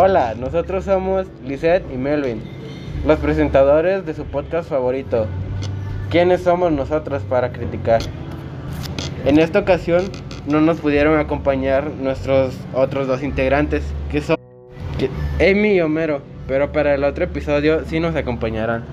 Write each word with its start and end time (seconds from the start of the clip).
Hola, 0.00 0.36
nosotros 0.38 0.84
somos 0.84 1.26
Lisette 1.44 1.92
y 1.92 1.96
Melvin, 1.96 2.40
los 3.04 3.18
presentadores 3.18 4.06
de 4.06 4.14
su 4.14 4.22
podcast 4.26 4.70
favorito. 4.70 5.26
¿Quiénes 6.08 6.42
somos 6.42 6.70
nosotros 6.70 7.24
para 7.24 7.50
criticar? 7.50 8.02
En 9.24 9.40
esta 9.40 9.58
ocasión 9.58 10.04
no 10.46 10.60
nos 10.60 10.78
pudieron 10.78 11.18
acompañar 11.18 11.90
nuestros 11.90 12.56
otros 12.74 13.08
dos 13.08 13.24
integrantes, 13.24 13.82
que 14.08 14.20
son 14.20 14.36
Amy 15.40 15.72
y 15.72 15.80
Homero, 15.80 16.22
pero 16.46 16.70
para 16.70 16.94
el 16.94 17.02
otro 17.02 17.24
episodio 17.24 17.84
sí 17.84 17.98
nos 17.98 18.14
acompañarán. 18.14 18.84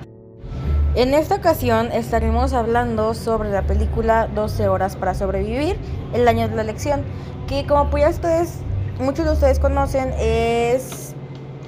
En 0.95 1.13
esta 1.13 1.35
ocasión 1.35 1.91
estaremos 1.91 2.53
hablando 2.53 3.13
sobre 3.13 3.51
la 3.51 3.61
película 3.61 4.27
12 4.33 4.69
horas 4.69 4.95
para 4.95 5.13
sobrevivir, 5.13 5.75
el 6.15 6.27
año 6.27 6.47
de 6.49 6.55
la 6.55 6.63
elección, 6.63 7.03
que 7.47 7.67
como 7.67 7.95
ya 7.95 8.09
ustedes, 8.09 8.63
muchos 8.99 9.25
de 9.25 9.31
ustedes 9.31 9.59
conocen, 9.59 10.13
es 10.19 11.13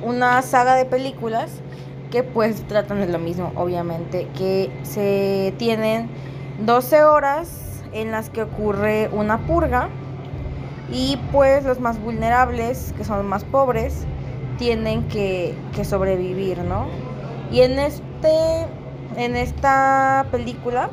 una 0.04 0.42
saga 0.42 0.76
de 0.76 0.86
películas 0.86 1.52
que 2.12 2.24
pues 2.24 2.66
tratan 2.68 3.00
de 3.02 3.08
lo 3.08 3.20
mismo, 3.20 3.52
obviamente, 3.56 4.28
que 4.38 4.72
se 4.84 5.54
tienen 5.58 6.10
12 6.66 7.04
horas 7.04 7.84
en 7.92 8.12
las 8.12 8.30
que 8.30 8.44
ocurre 8.44 9.10
una 9.12 9.40
purga 9.46 9.90
y 10.92 11.18
pues 11.32 11.66
los 11.66 11.80
más 11.80 12.00
vulnerables, 12.02 12.94
que 12.98 13.04
son 13.04 13.18
los 13.18 13.26
más 13.26 13.44
pobres, 13.44 14.06
tienen 14.58 15.08
que, 15.08 15.56
que 15.76 15.84
sobrevivir, 15.84 16.60
¿no? 16.60 16.88
Y 17.52 17.62
en 17.62 17.80
este 17.80 18.68
en 19.16 19.36
esta 19.36 20.26
película 20.32 20.90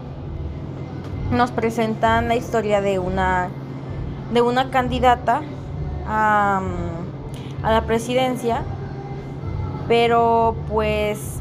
nos 1.31 1.51
presentan 1.51 2.29
la 2.29 2.37
historia 2.37 2.81
de 2.81 2.99
una 2.99 3.51
de 4.33 4.41
una 4.41 4.71
candidata 4.71 5.43
a, 6.07 6.61
la 7.63 7.83
presidencia, 7.83 8.63
pero 9.89 10.55
pues 10.69 11.41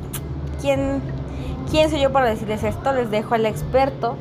¿quién, 0.61 1.01
¿quién 1.69 1.89
soy 1.89 1.99
yo 2.01 2.11
para 2.11 2.27
decirles 2.27 2.63
esto? 2.63 2.93
Les 2.93 3.11
dejo 3.11 3.35
al 3.35 3.45
experto 3.45 4.15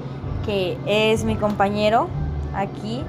que 0.45 0.77
es 0.87 1.25
mi 1.25 1.37
compañero 1.37 2.09
aquí 2.55 3.05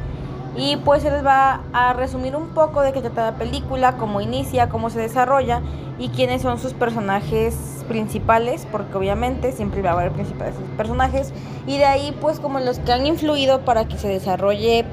y 0.55 0.77
pues 0.77 1.03
él 1.03 1.13
les 1.13 1.25
va 1.25 1.61
a 1.73 1.93
resumir 1.93 2.35
un 2.35 2.49
poco 2.49 2.81
de 2.81 2.93
qué 2.93 3.01
trata 3.01 3.31
la 3.31 3.37
película, 3.37 3.97
cómo 3.97 4.21
inicia, 4.21 4.69
cómo 4.69 4.91
se 4.91 4.99
desarrolla 4.99 5.61
y 5.97 6.09
quiénes 6.09 6.43
son 6.43 6.59
sus 6.59 6.73
personajes 6.73 7.83
principales, 7.87 8.67
porque 8.71 8.97
obviamente 8.97 9.51
siempre 9.51 9.81
va 9.81 9.91
a 9.91 9.93
haber 9.93 10.11
principales 10.11 10.55
personajes, 10.77 11.33
y 11.67 11.77
de 11.77 11.85
ahí 11.85 12.15
pues 12.21 12.39
como 12.39 12.59
los 12.59 12.79
que 12.79 12.91
han 12.91 13.05
influido 13.05 13.61
para 13.61 13.87
que 13.87 13.97
se 13.97 14.07
desarrolle 14.07 14.85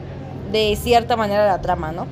de 0.53 0.77
cierta 0.77 1.17
manera 1.17 1.47
la 1.47 1.61
trama, 1.61 1.93
¿no? 1.93 2.07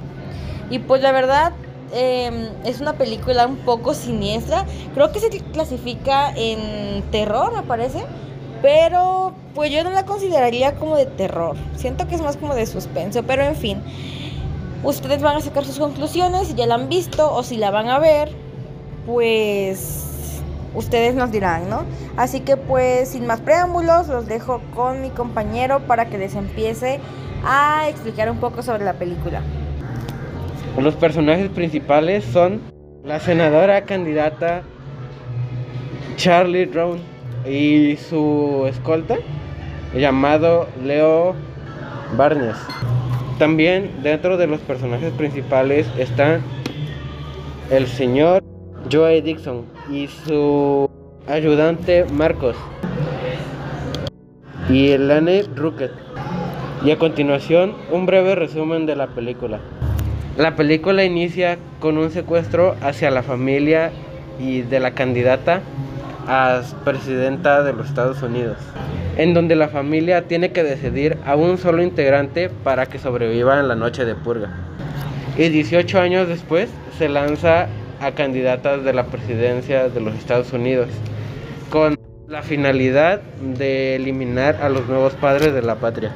Y 0.70 0.78
pues 0.80 1.02
la 1.02 1.12
verdad 1.12 1.52
em, 1.92 2.48
es 2.64 2.80
una 2.80 2.94
película 2.94 3.46
un 3.46 3.56
poco 3.56 3.94
siniestra, 3.94 4.64
creo 4.94 5.12
que 5.12 5.20
se 5.20 5.28
clasifica 5.28 6.32
en 6.36 7.02
terror, 7.10 7.54
me 7.54 7.62
parece, 7.62 8.04
pero 8.60 9.32
pues 9.54 9.70
yo 9.70 9.82
no 9.84 9.90
la 9.90 10.04
consideraría 10.04 10.74
como 10.74 10.96
de 10.96 11.06
terror, 11.06 11.56
siento 11.76 12.06
que 12.06 12.14
es 12.14 12.20
más 12.20 12.36
como 12.36 12.54
de 12.54 12.66
suspenso, 12.66 13.22
pero 13.22 13.42
en 13.42 13.56
fin. 13.56 13.82
Ustedes 14.84 15.20
van 15.22 15.36
a 15.36 15.40
sacar 15.40 15.64
sus 15.64 15.80
conclusiones 15.80 16.46
si 16.46 16.54
ya 16.54 16.64
la 16.66 16.76
han 16.76 16.88
visto 16.88 17.34
o 17.34 17.42
si 17.42 17.56
la 17.56 17.72
van 17.72 17.88
a 17.88 17.98
ver, 17.98 18.30
pues 19.06 20.40
ustedes 20.74 21.14
nos 21.14 21.32
dirán, 21.32 21.68
¿no? 21.68 21.84
Así 22.16 22.40
que 22.40 22.56
pues 22.56 23.08
sin 23.08 23.26
más 23.26 23.40
preámbulos, 23.40 24.06
los 24.06 24.26
dejo 24.26 24.60
con 24.76 25.00
mi 25.02 25.10
compañero 25.10 25.80
para 25.80 26.08
que 26.08 26.18
les 26.18 26.36
empiece 26.36 27.00
a 27.44 27.88
explicar 27.88 28.30
un 28.30 28.38
poco 28.38 28.62
sobre 28.62 28.84
la 28.84 28.92
película. 28.92 29.42
Los 30.80 30.94
personajes 30.94 31.48
principales 31.48 32.24
son 32.24 32.60
la 33.04 33.18
senadora 33.18 33.84
candidata 33.84 34.62
Charlie 36.16 36.66
Brown 36.66 37.00
y 37.44 37.96
su 37.96 38.64
escolta 38.68 39.16
llamado 39.92 40.68
Leo 40.84 41.34
Barnes. 42.16 42.56
También 43.40 43.90
dentro 44.04 44.36
de 44.36 44.46
los 44.46 44.60
personajes 44.60 45.12
principales 45.14 45.88
está 45.98 46.40
el 47.70 47.88
señor 47.88 48.44
Joey 48.90 49.20
Dixon 49.20 49.64
y 49.90 50.06
su 50.06 50.88
ayudante 51.26 52.04
Marcos 52.04 52.56
y 54.70 54.90
Elane 54.90 55.42
Ruckett. 55.56 55.92
Y 56.84 56.92
a 56.92 56.98
continuación, 56.98 57.74
un 57.90 58.06
breve 58.06 58.36
resumen 58.36 58.86
de 58.86 58.94
la 58.94 59.08
película. 59.08 59.58
La 60.38 60.54
película 60.54 61.02
inicia 61.02 61.58
con 61.80 61.98
un 61.98 62.12
secuestro 62.12 62.76
hacia 62.80 63.10
la 63.10 63.24
familia 63.24 63.90
y 64.38 64.62
de 64.62 64.78
la 64.78 64.92
candidata 64.92 65.62
a 66.28 66.62
presidenta 66.84 67.64
de 67.64 67.72
los 67.72 67.88
Estados 67.88 68.22
Unidos, 68.22 68.56
en 69.16 69.34
donde 69.34 69.56
la 69.56 69.66
familia 69.66 70.28
tiene 70.28 70.52
que 70.52 70.62
decidir 70.62 71.18
a 71.26 71.34
un 71.34 71.58
solo 71.58 71.82
integrante 71.82 72.50
para 72.50 72.86
que 72.86 73.00
sobreviva 73.00 73.58
en 73.58 73.66
la 73.66 73.74
noche 73.74 74.04
de 74.04 74.14
purga. 74.14 74.50
Y 75.36 75.48
18 75.48 75.98
años 75.98 76.28
después 76.28 76.70
se 76.96 77.08
lanza 77.08 77.66
a 78.00 78.12
candidatas 78.12 78.84
de 78.84 78.92
la 78.92 79.06
presidencia 79.06 79.88
de 79.88 80.00
los 80.00 80.14
Estados 80.14 80.52
Unidos 80.52 80.88
con 81.68 81.96
la 82.28 82.42
finalidad 82.42 83.22
de 83.40 83.96
eliminar 83.96 84.60
a 84.62 84.68
los 84.68 84.86
nuevos 84.86 85.14
padres 85.14 85.52
de 85.52 85.62
la 85.62 85.74
patria. 85.74 86.12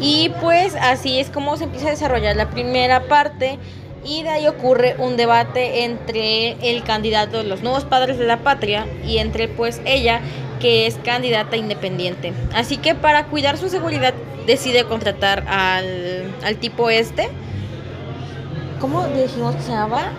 Y 0.00 0.30
pues 0.40 0.74
así 0.76 1.18
es 1.18 1.30
como 1.30 1.56
se 1.56 1.64
empieza 1.64 1.88
a 1.88 1.90
desarrollar 1.90 2.36
la 2.36 2.50
primera 2.50 3.08
parte 3.08 3.58
y 4.04 4.22
de 4.22 4.28
ahí 4.28 4.46
ocurre 4.46 4.94
un 4.98 5.16
debate 5.16 5.84
entre 5.84 6.52
el 6.70 6.84
candidato 6.84 7.38
de 7.38 7.44
los 7.44 7.62
nuevos 7.62 7.84
padres 7.84 8.18
de 8.18 8.26
la 8.26 8.38
patria 8.38 8.86
y 9.04 9.18
entre 9.18 9.48
pues 9.48 9.80
ella 9.84 10.20
que 10.60 10.86
es 10.86 10.96
candidata 11.04 11.56
independiente. 11.56 12.32
Así 12.54 12.76
que 12.76 12.94
para 12.94 13.26
cuidar 13.26 13.58
su 13.58 13.68
seguridad 13.68 14.14
decide 14.46 14.84
contratar 14.84 15.44
al, 15.48 16.32
al 16.44 16.56
tipo 16.56 16.90
este. 16.90 17.28
¿Cómo 18.80 19.06
dijimos 19.08 19.56
que 19.56 19.62
se 19.62 19.70
llamaba? 19.70 20.12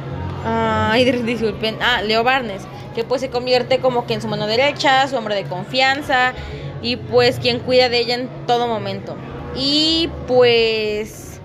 Ay, 0.46 1.06
disculpen. 1.24 1.78
Ah, 1.82 2.02
Leo 2.02 2.24
Barnes, 2.24 2.64
que 2.96 3.04
pues 3.04 3.22
se 3.22 3.30
convierte 3.30 3.80
como 3.80 4.06
que 4.06 4.14
en 4.14 4.22
su 4.22 4.28
mano 4.28 4.48
derecha, 4.48 5.08
su 5.08 5.16
hombre 5.16 5.36
de 5.36 5.44
confianza 5.44 6.34
y 6.82 6.98
pues 6.98 7.40
quien 7.40 7.60
cuida 7.60 7.90
de 7.90 8.00
ella 8.00 8.16
en 8.16 8.30
todo 8.46 8.68
momento. 8.68 9.16
Y 9.56 10.10
pues 10.28 11.40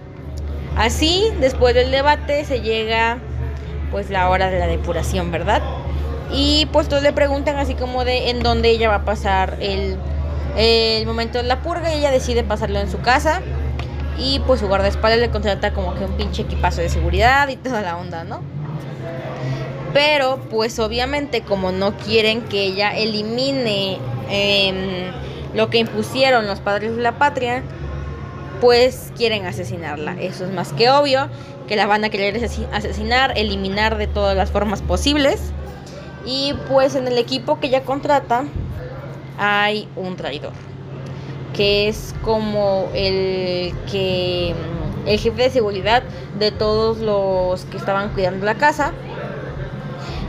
así, 0.77 1.25
después 1.41 1.75
del 1.75 1.91
debate, 1.91 2.45
se 2.45 2.61
llega 2.61 3.19
pues 3.91 4.11
la 4.11 4.29
hora 4.29 4.51
de 4.51 4.59
la 4.59 4.67
depuración, 4.67 5.31
¿verdad? 5.31 5.63
Y 6.33 6.67
pues 6.73 6.89
todos 6.89 7.03
le 7.03 7.13
preguntan 7.13 7.57
así 7.57 7.75
como 7.75 8.05
de 8.05 8.31
en 8.31 8.43
dónde 8.43 8.71
ella 8.71 8.89
va 8.89 8.97
a 8.97 9.05
pasar 9.05 9.57
el, 9.61 9.97
el 10.57 11.07
momento 11.07 11.39
de 11.39 11.45
la 11.45 11.63
purga 11.63 11.95
y 11.95 11.99
ella 11.99 12.11
decide 12.11 12.43
pasarlo 12.43 12.81
en 12.81 12.91
su 12.91 13.01
casa. 13.01 13.41
Y 14.19 14.41
pues 14.47 14.61
su 14.61 14.69
guardaespaldas 14.69 15.19
le 15.19 15.31
contrata 15.31 15.73
como 15.73 15.95
que 15.95 16.05
un 16.05 16.13
pinche 16.13 16.43
equipazo 16.43 16.81
de 16.81 16.89
seguridad 16.89 17.49
y 17.49 17.57
toda 17.57 17.83
la 17.83 17.97
onda, 17.97 18.25
¿no? 18.25 18.41
Pero 19.93 20.41
pues 20.51 20.79
obviamente 20.79 21.43
como 21.43 21.73
no 21.73 21.97
quieren 21.97 22.43
que 22.43 22.65
ella 22.65 22.97
elimine 22.97 23.99
em, 24.29 25.13
lo 25.55 25.71
que 25.71 25.79
impusieron 25.79 26.47
los 26.47 26.61
padres 26.61 26.97
de 26.97 27.03
la 27.03 27.13
patria, 27.19 27.63
pues 28.61 29.13
quieren 29.17 29.47
asesinarla. 29.47 30.17
Eso 30.21 30.45
es 30.45 30.53
más 30.53 30.73
que 30.73 30.91
obvio, 30.91 31.29
que 31.67 31.77
la 31.77 31.87
van 31.87 32.05
a 32.05 32.11
querer 32.11 32.43
asesinar, 32.73 33.37
eliminar 33.37 33.97
de 33.97 34.07
todas 34.07 34.37
las 34.37 34.51
formas 34.51 34.83
posibles. 34.83 35.53
Y 36.27 36.55
pues 36.69 36.95
en 36.95 37.07
el 37.07 37.19
equipo 37.19 37.61
que 37.61 37.67
ella 37.67 37.83
contrata 37.83 38.45
hay 39.39 39.89
un 39.97 40.17
traidor, 40.17 40.53
que 41.55 41.89
es 41.89 42.15
como 42.23 42.89
el 42.95 43.75
que 43.91 44.55
el 45.07 45.19
jefe 45.19 45.43
de 45.43 45.51
seguridad 45.51 46.03
de 46.39 46.51
todos 46.51 46.99
los 46.99 47.65
que 47.67 47.77
estaban 47.77 48.11
cuidando 48.11 48.47
la 48.47 48.55
casa 48.55 48.93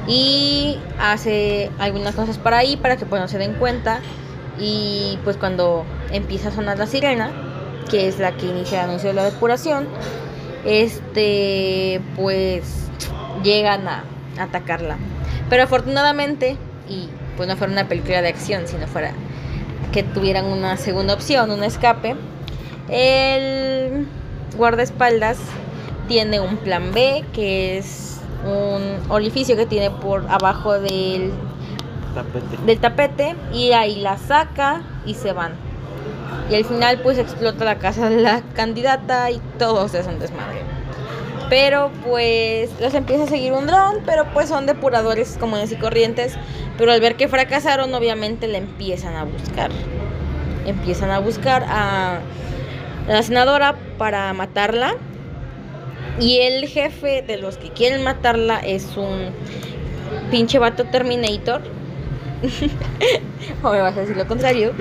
y 0.07 0.77
hace 0.99 1.71
algunas 1.79 2.13
cosas 2.13 2.37
para 2.37 2.57
ahí 2.57 2.77
para 2.77 2.97
que 2.97 3.05
pues 3.05 3.21
no 3.21 3.27
se 3.27 3.37
den 3.37 3.53
cuenta 3.53 4.01
y 4.59 5.17
pues 5.23 5.37
cuando 5.37 5.85
empieza 6.11 6.49
a 6.49 6.51
sonar 6.51 6.77
la 6.77 6.87
sirena 6.87 7.31
que 7.89 8.07
es 8.07 8.19
la 8.19 8.35
que 8.37 8.47
inicia 8.47 8.83
el 8.83 8.89
anuncio 8.89 9.09
de 9.09 9.15
la 9.15 9.23
depuración 9.23 9.87
este 10.65 12.01
pues 12.15 12.89
llegan 13.43 13.87
a 13.87 14.03
atacarla 14.39 14.97
pero 15.49 15.63
afortunadamente 15.63 16.57
y 16.89 17.09
pues 17.37 17.47
no 17.47 17.55
fuera 17.55 17.71
una 17.71 17.87
película 17.87 18.21
de 18.21 18.29
acción 18.29 18.67
sino 18.67 18.87
fuera 18.87 19.11
que 19.91 20.03
tuvieran 20.03 20.45
una 20.45 20.77
segunda 20.77 21.13
opción 21.13 21.51
un 21.51 21.63
escape 21.63 22.15
el 22.89 24.07
guardaespaldas 24.57 25.37
tiene 26.07 26.39
un 26.39 26.57
plan 26.57 26.91
B 26.93 27.23
que 27.33 27.77
es 27.77 28.19
un 28.45 29.11
orificio 29.11 29.55
que 29.55 29.65
tiene 29.65 29.89
por 29.89 30.25
abajo 30.29 30.79
del 30.79 31.31
Tapete. 32.13 32.57
del 32.65 32.79
tapete 32.79 33.35
y 33.53 33.71
ahí 33.73 33.95
la 33.97 34.17
saca 34.17 34.81
y 35.05 35.15
se 35.15 35.33
van. 35.33 35.51
Y 36.49 36.55
al 36.55 36.65
final 36.65 36.99
pues 37.01 37.17
explota 37.17 37.65
la 37.65 37.79
casa 37.79 38.09
de 38.09 38.21
la 38.21 38.41
candidata 38.53 39.31
y 39.31 39.41
todo 39.57 39.87
se 39.87 39.99
hace 39.99 40.11
desmadre. 40.15 40.59
Pero 41.49 41.91
pues 42.03 42.69
los 42.79 42.93
empieza 42.93 43.23
a 43.23 43.27
seguir 43.27 43.53
un 43.53 43.67
dron, 43.67 44.01
pero 44.05 44.25
pues 44.33 44.49
son 44.49 44.65
depuradores 44.65 45.37
comunes 45.39 45.71
y 45.71 45.75
corrientes. 45.75 46.35
Pero 46.77 46.91
al 46.91 46.99
ver 46.99 47.15
que 47.15 47.27
fracasaron, 47.27 47.93
obviamente 47.93 48.47
le 48.47 48.57
empiezan 48.57 49.15
a 49.15 49.23
buscar. 49.23 49.71
Empiezan 50.65 51.11
a 51.11 51.19
buscar 51.19 51.65
a 51.67 52.19
la 53.07 53.23
senadora 53.23 53.75
para 53.97 54.33
matarla. 54.33 54.95
Y 56.19 56.39
el 56.39 56.67
jefe 56.67 57.21
de 57.21 57.37
los 57.37 57.57
que 57.57 57.69
quieren 57.69 58.03
matarla 58.03 58.59
es 58.59 58.97
un 58.97 59.31
pinche 60.31 60.59
vato 60.59 60.85
Terminator. 60.85 61.61
o 63.63 63.71
me 63.71 63.81
vas 63.81 63.97
a 63.97 64.01
decir 64.01 64.17
lo 64.17 64.27
contrario. 64.27 64.73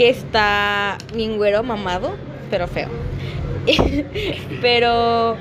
Que 0.00 0.08
está 0.08 0.96
bien 1.12 1.36
güero, 1.36 1.62
mamado, 1.62 2.16
pero 2.50 2.66
feo. 2.66 2.88
pero 4.62 5.36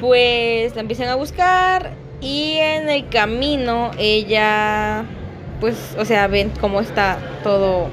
pues 0.00 0.74
la 0.74 0.80
empiezan 0.80 1.06
a 1.06 1.14
buscar 1.14 1.92
y 2.20 2.56
en 2.56 2.90
el 2.90 3.08
camino 3.08 3.92
ella 3.98 5.04
pues 5.60 5.94
o 5.96 6.04
sea 6.04 6.26
ven 6.26 6.50
cómo 6.60 6.80
está 6.80 7.16
todo 7.44 7.90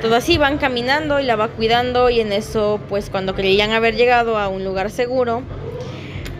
todo 0.00 0.16
así 0.16 0.38
van 0.38 0.56
caminando 0.56 1.20
y 1.20 1.24
la 1.24 1.36
va 1.36 1.48
cuidando 1.48 2.08
y 2.08 2.20
en 2.20 2.32
eso 2.32 2.80
pues 2.88 3.10
cuando 3.10 3.34
creían 3.34 3.72
haber 3.72 3.96
llegado 3.96 4.38
a 4.38 4.48
un 4.48 4.64
lugar 4.64 4.90
seguro 4.90 5.42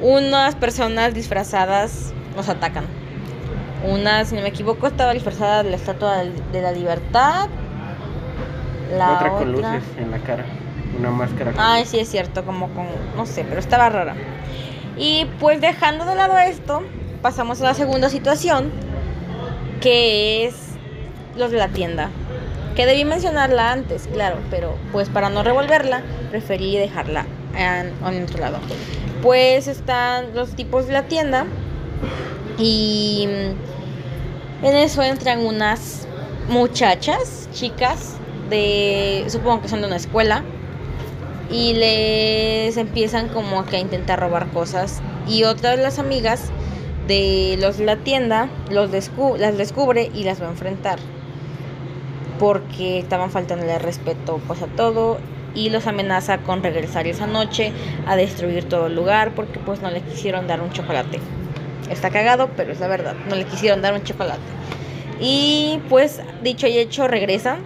unas 0.01 0.55
personas 0.55 1.13
disfrazadas 1.13 2.15
nos 2.37 2.49
atacan 2.49 2.87
una 3.87 4.25
si 4.25 4.35
no 4.35 4.41
me 4.41 4.49
equivoco 4.49 4.87
estaba 4.87 5.13
disfrazada 5.13 5.63
de 5.63 5.69
la 5.69 5.77
estatua 5.77 6.25
de 6.25 6.63
la 6.63 6.73
libertad 6.73 7.51
la 8.93 9.15
otra 9.15 9.31
con 9.31 9.53
luces 9.53 9.83
en 9.99 10.11
la 10.11 10.19
cara 10.19 10.45
una 10.99 11.11
máscara. 11.11 11.53
Ay, 11.57 11.85
sí, 11.87 11.99
es 11.99 12.09
cierto, 12.09 12.45
como 12.45 12.69
con, 12.69 12.87
no 13.17 13.27
sé, 13.27 13.45
pero 13.45 13.61
estaba 13.61 13.89
rara. 13.89 14.15
Y 14.97 15.27
pues 15.41 15.61
dejando 15.61 16.05
de 16.05 16.15
lado 16.15 16.39
esto, 16.39 16.83
pasamos 17.23 17.61
a 17.61 17.65
la 17.65 17.75
segunda 17.75 18.09
situación, 18.09 18.71
que 19.81 20.47
es 20.47 20.55
los 21.37 21.51
de 21.51 21.59
la 21.59 21.69
tienda. 21.69 22.11
Que 22.77 22.87
debí 22.87 23.05
mencionarla 23.05 23.73
antes, 23.73 24.09
claro, 24.13 24.37
pero 24.51 24.77
pues 24.93 25.09
para 25.09 25.29
no 25.29 25.43
revolverla, 25.43 26.03
preferí 26.31 26.77
dejarla 26.77 27.27
en, 27.57 27.93
en 28.07 28.25
otro 28.25 28.39
lado. 28.39 28.59
Pues 29.23 29.67
están 29.67 30.35
los 30.35 30.57
tipos 30.57 30.87
de 30.87 30.95
la 30.95 31.03
tienda 31.03 31.45
y 32.59 33.29
en 34.63 34.77
eso 34.77 35.03
entran 35.03 35.45
unas 35.45 36.07
muchachas, 36.49 37.49
chicas, 37.53 38.17
supongo 39.29 39.63
que 39.63 39.69
son 39.69 39.81
de 39.81 39.87
una 39.87 39.97
escuela, 39.97 40.45
y 41.53 41.75
les 41.75 42.77
empiezan 42.79 43.29
como 43.29 43.65
que 43.67 43.77
a 43.77 43.81
intentar 43.81 44.19
robar 44.19 44.49
cosas 44.49 45.03
y 45.29 45.45
otra 45.45 45.77
de 45.77 45.83
las 45.83 45.99
amigas 45.99 46.51
de 47.07 47.59
los 47.61 47.77
de 47.77 47.85
la 47.85 47.97
tienda 47.97 48.49
los 48.71 48.91
las 48.91 49.59
descubre 49.59 50.11
y 50.15 50.25
las 50.25 50.41
va 50.41 50.47
a 50.47 50.51
enfrentar 50.51 50.99
porque 52.39 52.99
estaban 52.99 53.31
faltándole 53.31 53.79
respeto 53.79 54.41
pues 54.47 54.63
a 54.63 54.67
todo 54.67 55.19
y 55.55 55.69
los 55.69 55.87
amenaza 55.87 56.39
con 56.39 56.63
regresar 56.63 57.07
esa 57.07 57.27
noche 57.27 57.73
a 58.07 58.17
destruir 58.17 58.65
todo 58.65 58.87
el 58.87 58.95
lugar 58.95 59.35
porque 59.35 59.59
pues 59.59 59.83
no 59.83 59.91
le 59.91 60.01
quisieron 60.01 60.47
dar 60.47 60.63
un 60.63 60.71
chocolate. 60.71 61.21
Está 61.91 62.09
cagado, 62.09 62.49
pero 62.57 62.73
es 62.73 62.81
la 62.81 62.89
verdad, 62.89 63.15
no 63.29 63.37
le 63.37 63.45
quisieron 63.45 63.83
dar 63.83 63.93
un 63.93 64.03
chocolate. 64.03 64.41
Y 65.21 65.79
pues 65.91 66.23
dicho 66.43 66.67
y 66.67 66.79
hecho 66.79 67.07
regresan 67.07 67.59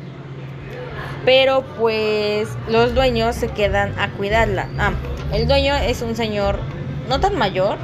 pero 1.27 1.63
pues 1.77 2.49
los 2.69 2.95
dueños 2.95 3.35
se 3.35 3.49
quedan 3.49 3.99
a 3.99 4.11
cuidarla. 4.11 4.69
Ah, 4.79 4.93
el 5.35 5.49
dueño 5.49 5.75
es 5.75 6.01
un 6.01 6.15
señor 6.15 6.61
no 7.09 7.21
tan 7.21 7.37
mayor, 7.37 7.77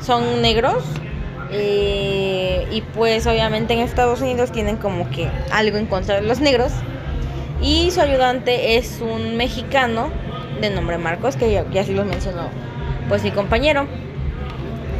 son 0.00 0.42
negros. 0.42 0.84
Eh, 1.50 2.66
y 2.70 2.82
pues 2.82 3.26
obviamente 3.26 3.74
en 3.74 3.80
Estados 3.80 4.20
Unidos 4.20 4.52
tienen 4.52 4.76
como 4.76 5.10
que 5.10 5.28
algo 5.50 5.78
en 5.78 5.86
contra 5.86 6.16
de 6.16 6.22
los 6.22 6.40
negros. 6.40 6.72
Y 7.62 7.90
su 7.90 8.00
ayudante 8.02 8.76
es 8.76 9.00
un 9.00 9.36
mexicano 9.36 10.10
de 10.60 10.70
nombre 10.70 10.98
Marcos 10.98 11.36
que 11.36 11.50
ya, 11.50 11.64
ya 11.70 11.84
sí 11.84 11.94
lo 11.94 12.04
mencionó 12.04 12.48
pues 13.08 13.24
mi 13.24 13.30
compañero. 13.30 13.86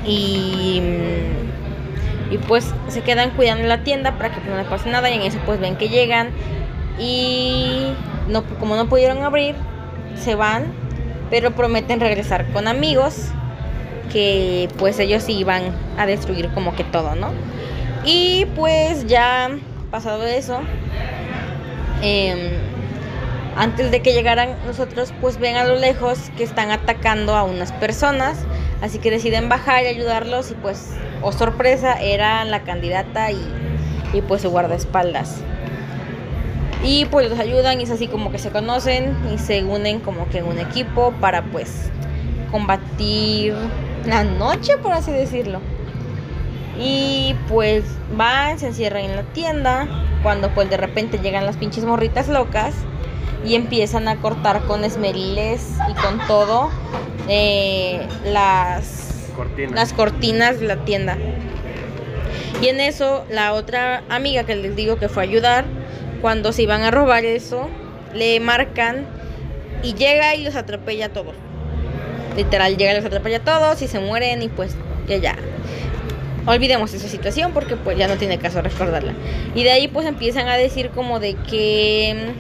Y 0.06 0.80
y 2.30 2.38
pues 2.38 2.72
se 2.88 3.02
quedan 3.02 3.30
cuidando 3.32 3.68
la 3.68 3.84
tienda 3.84 4.16
para 4.16 4.34
que 4.34 4.40
no 4.48 4.56
le 4.56 4.64
pase 4.64 4.88
nada. 4.88 5.10
Y 5.10 5.14
en 5.14 5.22
eso 5.22 5.38
pues 5.44 5.60
ven 5.60 5.76
que 5.76 5.90
llegan 5.90 6.30
y 6.98 7.92
no, 8.28 8.44
como 8.58 8.76
no 8.76 8.88
pudieron 8.88 9.22
abrir, 9.22 9.54
se 10.16 10.34
van, 10.34 10.72
pero 11.30 11.52
prometen 11.52 12.00
regresar 12.00 12.46
con 12.52 12.68
amigos 12.68 13.28
que 14.12 14.68
pues 14.78 14.98
ellos 14.98 15.28
iban 15.28 15.62
a 15.96 16.06
destruir 16.06 16.50
como 16.50 16.76
que 16.76 16.84
todo, 16.84 17.14
¿no? 17.14 17.30
Y 18.04 18.46
pues 18.56 19.06
ya 19.06 19.50
pasado 19.90 20.24
eso, 20.24 20.60
em, 22.02 22.50
antes 23.56 23.90
de 23.90 24.00
que 24.02 24.12
llegaran 24.12 24.56
nosotros, 24.66 25.12
pues 25.20 25.38
ven 25.38 25.56
a 25.56 25.64
lo 25.64 25.76
lejos 25.76 26.30
que 26.36 26.44
están 26.44 26.70
atacando 26.70 27.36
a 27.36 27.44
unas 27.44 27.72
personas, 27.72 28.38
así 28.80 28.98
que 28.98 29.10
deciden 29.10 29.48
bajar 29.48 29.84
y 29.84 29.86
ayudarlos 29.86 30.50
y 30.50 30.54
pues, 30.54 30.94
oh 31.22 31.32
sorpresa, 31.32 32.00
era 32.00 32.44
la 32.44 32.62
candidata 32.62 33.30
y, 33.30 33.40
y 34.12 34.22
pues 34.22 34.42
su 34.42 34.50
guardaespaldas. 34.50 35.42
Y 36.84 37.04
pues 37.06 37.30
los 37.30 37.38
ayudan 37.38 37.80
y 37.80 37.84
es 37.84 37.90
así 37.90 38.08
como 38.08 38.32
que 38.32 38.38
se 38.38 38.50
conocen 38.50 39.16
y 39.32 39.38
se 39.38 39.62
unen 39.64 40.00
como 40.00 40.28
que 40.28 40.38
en 40.38 40.46
un 40.46 40.58
equipo 40.58 41.12
para 41.20 41.42
pues 41.44 41.90
combatir 42.50 43.54
la 44.04 44.24
noche, 44.24 44.76
por 44.78 44.92
así 44.92 45.12
decirlo. 45.12 45.60
Y 46.78 47.36
pues 47.48 47.84
van, 48.16 48.58
se 48.58 48.66
encierran 48.66 49.04
en 49.04 49.16
la 49.16 49.22
tienda, 49.22 49.88
cuando 50.22 50.50
pues 50.50 50.70
de 50.70 50.76
repente 50.76 51.18
llegan 51.18 51.46
las 51.46 51.56
pinches 51.56 51.84
morritas 51.84 52.28
locas 52.28 52.74
y 53.44 53.54
empiezan 53.54 54.08
a 54.08 54.16
cortar 54.16 54.62
con 54.62 54.84
esmeriles 54.84 55.68
y 55.90 55.94
con 55.94 56.18
todo 56.26 56.70
eh, 57.28 58.06
las, 58.24 59.30
cortinas. 59.36 59.72
las 59.72 59.92
cortinas 59.92 60.60
de 60.60 60.66
la 60.66 60.76
tienda. 60.84 61.16
Y 62.60 62.68
en 62.68 62.80
eso 62.80 63.24
la 63.28 63.54
otra 63.54 64.04
amiga 64.08 64.44
que 64.44 64.54
les 64.54 64.76
digo 64.76 64.96
que 64.96 65.08
fue 65.08 65.24
a 65.24 65.26
ayudar, 65.26 65.64
cuando 66.22 66.52
se 66.52 66.62
iban 66.62 66.82
a 66.82 66.92
robar 66.92 67.24
eso, 67.24 67.68
le 68.14 68.38
marcan 68.38 69.04
y 69.82 69.94
llega 69.94 70.36
y 70.36 70.44
los 70.44 70.54
atropella 70.54 71.06
a 71.06 71.08
todos. 71.08 71.34
Literal, 72.36 72.76
llega 72.76 72.92
y 72.92 72.96
los 72.96 73.04
atropella 73.04 73.40
todos 73.40 73.82
y 73.82 73.88
se 73.88 73.98
mueren 73.98 74.40
y 74.40 74.48
pues 74.48 74.76
ya 75.08 75.16
ya. 75.16 75.36
Olvidemos 76.46 76.94
esa 76.94 77.08
situación 77.08 77.52
porque 77.52 77.76
pues 77.76 77.98
ya 77.98 78.06
no 78.06 78.16
tiene 78.16 78.38
caso 78.38 78.62
recordarla. 78.62 79.14
Y 79.54 79.64
de 79.64 79.72
ahí 79.72 79.88
pues 79.88 80.06
empiezan 80.06 80.48
a 80.48 80.56
decir 80.56 80.90
como 80.90 81.18
de 81.18 81.34
que 81.34 82.32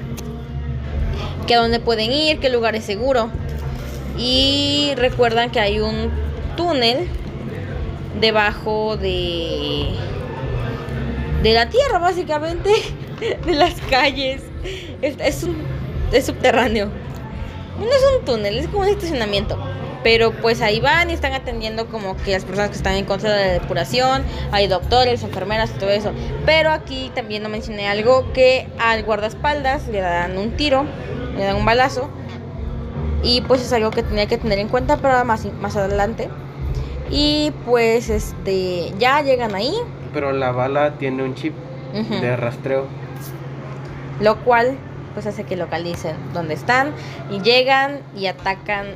que 1.46 1.56
a 1.56 1.60
dónde 1.60 1.80
pueden 1.80 2.12
ir, 2.12 2.38
qué 2.38 2.50
lugar 2.50 2.76
es 2.76 2.84
seguro. 2.84 3.30
Y 4.16 4.92
recuerdan 4.96 5.50
que 5.50 5.58
hay 5.58 5.80
un 5.80 6.10
túnel 6.56 7.08
debajo 8.20 8.96
de 8.96 9.88
de 11.42 11.52
la 11.52 11.68
tierra 11.68 11.98
básicamente 11.98 12.70
de 13.46 13.54
las 13.54 13.74
calles. 13.90 14.42
Es, 15.00 15.42
un, 15.42 15.56
es 16.12 16.26
subterráneo. 16.26 16.86
No 17.78 17.86
es 17.86 18.18
un 18.18 18.24
túnel, 18.24 18.58
es 18.58 18.68
como 18.68 18.80
un 18.80 18.88
estacionamiento. 18.88 19.58
Pero 20.02 20.32
pues 20.32 20.60
ahí 20.62 20.80
van 20.80 21.10
y 21.10 21.12
están 21.12 21.32
atendiendo 21.32 21.86
como 21.86 22.16
que 22.16 22.32
las 22.32 22.44
personas 22.44 22.70
que 22.70 22.76
están 22.76 22.94
en 22.94 23.04
contra 23.04 23.34
de 23.34 23.46
la 23.46 23.52
depuración. 23.52 24.24
Hay 24.50 24.66
doctores, 24.66 25.22
enfermeras 25.22 25.70
y 25.76 25.78
todo 25.78 25.90
eso. 25.90 26.12
Pero 26.44 26.70
aquí 26.70 27.10
también 27.14 27.42
no 27.42 27.48
mencioné 27.48 27.88
algo 27.88 28.32
que 28.32 28.68
al 28.78 29.04
guardaespaldas 29.04 29.86
le 29.88 30.00
dan 30.00 30.36
un 30.38 30.56
tiro, 30.56 30.84
le 31.36 31.44
dan 31.44 31.56
un 31.56 31.64
balazo. 31.64 32.10
Y 33.22 33.42
pues 33.42 33.62
es 33.62 33.72
algo 33.72 33.90
que 33.92 34.02
tenía 34.02 34.26
que 34.26 34.38
tener 34.38 34.58
en 34.58 34.68
cuenta 34.68 34.96
para 34.96 35.22
más, 35.22 35.46
más 35.60 35.76
adelante. 35.76 36.28
Y 37.08 37.52
pues 37.64 38.10
este 38.10 38.92
ya 38.98 39.22
llegan 39.22 39.54
ahí. 39.54 39.74
Pero 40.12 40.32
la 40.32 40.50
bala 40.50 40.98
tiene 40.98 41.22
un 41.22 41.36
chip 41.36 41.54
de 41.92 42.36
rastreo 42.36 42.86
lo 44.20 44.36
cual 44.44 44.76
pues 45.14 45.26
hace 45.26 45.44
que 45.44 45.56
localicen 45.56 46.16
dónde 46.32 46.54
están 46.54 46.92
y 47.30 47.40
llegan 47.40 48.00
y 48.16 48.26
atacan 48.26 48.86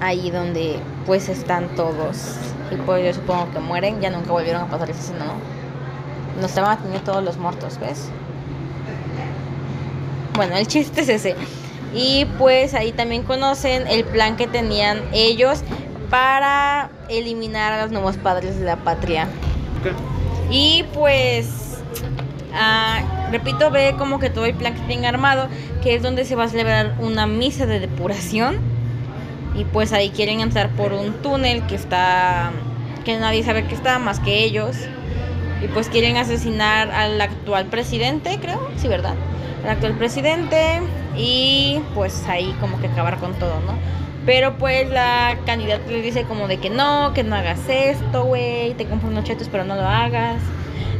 ahí 0.00 0.30
donde 0.30 0.78
pues 1.06 1.28
están 1.28 1.68
todos 1.76 2.36
y 2.70 2.76
pues 2.76 3.04
yo 3.04 3.20
supongo 3.20 3.50
que 3.52 3.60
mueren, 3.60 4.00
ya 4.00 4.10
nunca 4.10 4.32
volvieron 4.32 4.62
a 4.62 4.66
pasar 4.66 4.90
ese 4.90 5.12
no. 5.14 5.34
Nos 6.40 6.50
estaban 6.50 6.78
a 6.78 7.04
todos 7.04 7.24
los 7.24 7.38
muertos, 7.38 7.78
¿ves? 7.78 8.08
Bueno, 10.34 10.56
el 10.56 10.66
chiste 10.66 11.00
es 11.00 11.08
ese. 11.08 11.36
Y 11.94 12.26
pues 12.38 12.74
ahí 12.74 12.92
también 12.92 13.22
conocen 13.22 13.86
el 13.86 14.04
plan 14.04 14.36
que 14.36 14.46
tenían 14.46 15.00
ellos 15.12 15.62
para 16.10 16.90
eliminar 17.08 17.72
a 17.72 17.82
los 17.82 17.90
nuevos 17.90 18.16
padres 18.16 18.58
de 18.58 18.66
la 18.66 18.76
patria. 18.76 19.28
Y 20.50 20.84
pues 20.92 21.78
ah, 22.54 23.00
repito, 23.30 23.70
ve 23.70 23.94
como 23.98 24.18
que 24.18 24.30
todo 24.30 24.46
el 24.46 24.54
plan 24.54 24.74
que 24.74 24.80
tienen 24.82 25.06
armado, 25.06 25.48
que 25.82 25.94
es 25.94 26.02
donde 26.02 26.24
se 26.24 26.34
va 26.36 26.44
a 26.44 26.48
celebrar 26.48 26.94
una 27.00 27.26
misa 27.26 27.66
de 27.66 27.80
depuración. 27.80 28.58
y 29.54 29.64
pues 29.64 29.92
ahí 29.94 30.10
quieren 30.10 30.40
entrar 30.40 30.68
por 30.70 30.92
un 30.92 31.14
túnel 31.22 31.66
que 31.66 31.76
está 31.76 32.52
que 33.06 33.16
nadie 33.18 33.42
sabe 33.44 33.64
que 33.64 33.74
está 33.74 33.98
más 33.98 34.20
que 34.20 34.44
ellos 34.44 34.76
y 35.62 35.68
pues 35.68 35.88
quieren 35.88 36.16
asesinar 36.16 36.90
al 36.90 37.20
actual 37.20 37.66
presidente, 37.66 38.38
creo, 38.40 38.68
sí, 38.76 38.88
¿verdad? 38.88 39.14
El 39.64 39.70
actual 39.70 39.94
presidente 39.94 40.80
y 41.16 41.80
pues 41.94 42.26
ahí 42.28 42.54
como 42.60 42.78
que 42.80 42.88
acabar 42.88 43.18
con 43.18 43.32
todo, 43.34 43.60
¿no? 43.60 43.74
Pero 44.26 44.58
pues 44.58 44.90
la 44.90 45.38
candidata 45.46 45.88
le 45.88 46.02
dice 46.02 46.24
como 46.24 46.48
de 46.48 46.58
que 46.58 46.68
no, 46.68 47.14
que 47.14 47.22
no 47.22 47.36
hagas 47.36 47.60
esto, 47.68 48.24
güey, 48.24 48.74
te 48.74 48.86
compro 48.86 49.08
unos 49.08 49.24
chetos 49.24 49.48
pero 49.50 49.64
no 49.64 49.76
lo 49.76 49.86
hagas. 49.86 50.42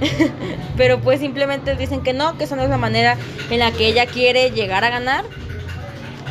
pero 0.77 1.01
pues 1.01 1.21
simplemente 1.21 1.75
dicen 1.77 2.03
que 2.03 2.13
no, 2.13 2.37
que 2.37 2.45
esa 2.45 2.57
no 2.57 2.63
es 2.63 2.71
la 2.71 2.79
manera 2.79 3.17
en 3.51 3.59
la 3.61 3.73
que 3.73 3.87
ella 3.87 4.07
quiere 4.07 4.51
llegar 4.51 4.85
a 4.85 4.91
ganar. 4.91 5.25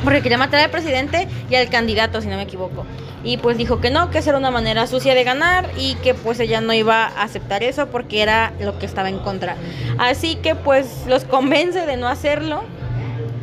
Porque 0.04 0.22
quería 0.22 0.38
matar 0.38 0.60
al 0.60 0.70
presidente 0.70 1.28
y 1.50 1.56
al 1.56 1.70
candidato, 1.70 2.22
si 2.22 2.28
no 2.28 2.36
me 2.36 2.44
equivoco. 2.44 2.86
Y 3.24 3.38
pues 3.38 3.58
dijo 3.58 3.82
que 3.82 3.90
no, 3.90 4.12
que 4.12 4.20
esa 4.20 4.30
era 4.30 4.40
una 4.40 4.52
manera 4.52 4.86
sucia 4.86 5.16
de 5.16 5.24
ganar 5.24 5.72
y 5.78 5.96
que 5.96 6.14
pues 6.14 6.40
ella 6.40 6.62
no 6.62 6.74
iba 6.74 7.06
a 7.06 7.24
aceptar 7.24 7.64
eso 7.64 7.88
porque 7.88 8.22
era 8.22 8.54
lo 8.60 8.78
que 8.78 8.86
estaba 8.86 9.10
en 9.10 9.18
contra. 9.18 9.56
Así 9.98 10.36
que 10.36 10.54
pues 10.54 11.06
los 11.08 11.24
convence 11.24 11.88
de 11.88 11.98
no 11.98 12.08
hacerlo 12.08 12.64